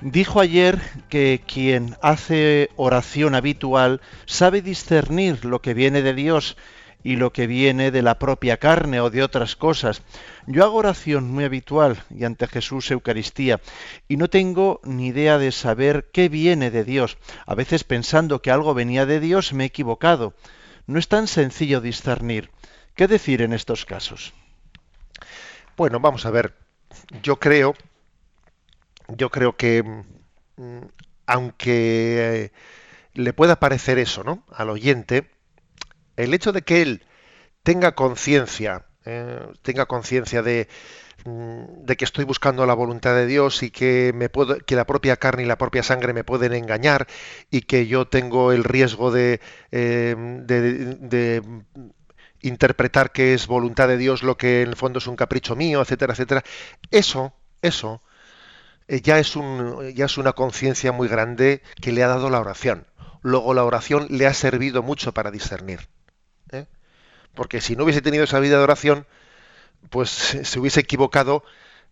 [0.00, 0.80] dijo ayer
[1.10, 6.56] que quien hace oración habitual sabe discernir lo que viene de Dios
[7.04, 10.02] y lo que viene de la propia carne o de otras cosas.
[10.46, 13.60] Yo hago oración muy habitual y ante Jesús Eucaristía
[14.08, 17.18] y no tengo ni idea de saber qué viene de Dios.
[17.46, 20.34] A veces pensando que algo venía de Dios me he equivocado.
[20.86, 22.50] No es tan sencillo discernir.
[22.94, 24.32] ¿Qué decir en estos casos?
[25.76, 26.54] Bueno, vamos a ver.
[27.22, 27.74] Yo creo,
[29.08, 29.82] yo creo que
[30.56, 30.80] mm,
[31.26, 32.52] aunque eh,
[33.14, 34.44] le pueda parecer eso, ¿no?
[34.52, 35.30] Al oyente,
[36.16, 37.04] el hecho de que él
[37.62, 40.68] tenga conciencia, eh, tenga conciencia de,
[41.24, 44.86] mm, de que estoy buscando la voluntad de Dios y que me puedo, que la
[44.86, 47.06] propia carne y la propia sangre me pueden engañar
[47.50, 49.40] y que yo tengo el riesgo de,
[49.70, 51.40] eh,
[52.42, 55.80] interpretar que es voluntad de Dios lo que en el fondo es un capricho mío,
[55.82, 56.42] etcétera, etcétera.
[56.90, 58.02] Eso, eso
[58.88, 62.40] eh, ya es un, ya es una conciencia muy grande que le ha dado la
[62.40, 62.86] oración.
[63.22, 65.88] Luego la oración le ha servido mucho para discernir
[67.34, 69.06] porque si no hubiese tenido esa vida de oración,
[69.90, 71.44] pues se hubiese equivocado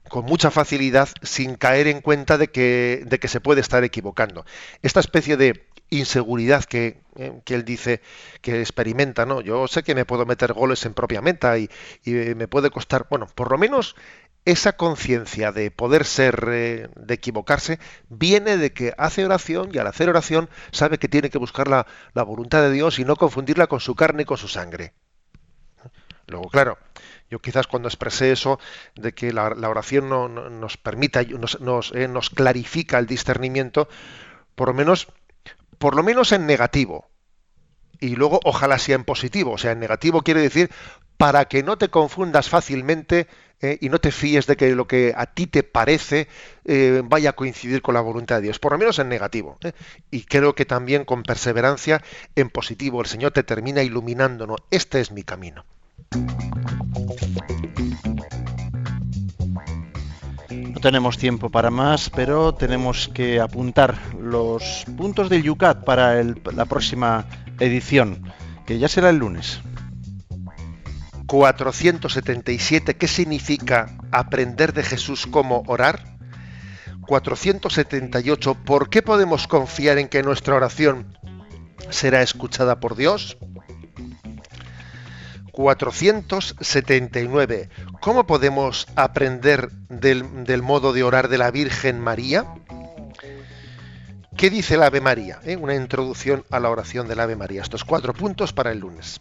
[0.08, 4.44] con mucha facilidad sin caer en cuenta de que, de que se puede estar equivocando.
[4.82, 8.00] Esta especie de inseguridad que, eh, que, él dice
[8.40, 9.40] que experimenta, ¿no?
[9.40, 11.68] Yo sé que me puedo meter goles en propia meta y,
[12.04, 13.96] y me puede costar, bueno, por lo menos
[14.44, 17.78] esa conciencia de poder ser, eh, de equivocarse,
[18.08, 21.86] viene de que hace oración y al hacer oración sabe que tiene que buscar la
[22.22, 24.94] voluntad de Dios y no confundirla con su carne y con su sangre.
[26.30, 26.78] Luego, claro,
[27.30, 28.58] yo quizás cuando expresé eso
[28.96, 33.88] de que la, oración no, nos permita, nos, eh, nos, clarifica el discernimiento,
[34.54, 35.08] por lo menos,
[35.78, 37.08] por lo menos en negativo.
[38.00, 39.52] Y luego ojalá sea en positivo.
[39.52, 40.70] O sea, en negativo quiere decir
[41.18, 43.26] para que no te confundas fácilmente
[43.60, 46.28] eh, y no te fíes de que lo que a ti te parece
[46.64, 49.58] eh, vaya a coincidir con la voluntad de Dios, por lo menos en negativo.
[50.10, 52.02] Y creo que también con perseverancia
[52.36, 53.02] en positivo.
[53.02, 54.60] El Señor te termina iluminándonos.
[54.70, 55.66] Este es mi camino.
[60.50, 66.64] No tenemos tiempo para más, pero tenemos que apuntar los puntos del Yucat para la
[66.64, 67.26] próxima
[67.60, 68.32] edición,
[68.66, 69.60] que ya será el lunes.
[71.26, 76.16] 477, ¿qué significa aprender de Jesús cómo orar?
[77.06, 81.16] 478, ¿por qué podemos confiar en que nuestra oración
[81.90, 83.36] será escuchada por Dios?
[85.60, 87.68] 479.
[88.00, 92.46] ¿Cómo podemos aprender del, modo de orar de la Virgen María?
[94.38, 95.38] ¿Qué dice el Ave María?
[95.44, 95.56] ¿Eh?
[95.56, 97.60] Una introducción a la oración del Ave María.
[97.60, 99.20] Estos cuatro puntos para el lunes.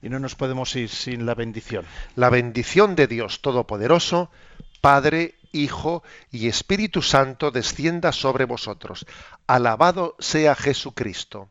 [0.00, 1.84] Y no nos podemos ir sin la bendición.
[2.16, 4.30] La bendición de Dios Todopoderoso,
[4.80, 9.04] Padre, Hijo y Espíritu Santo descienda sobre vosotros.
[9.46, 11.50] Alabado sea Jesucristo.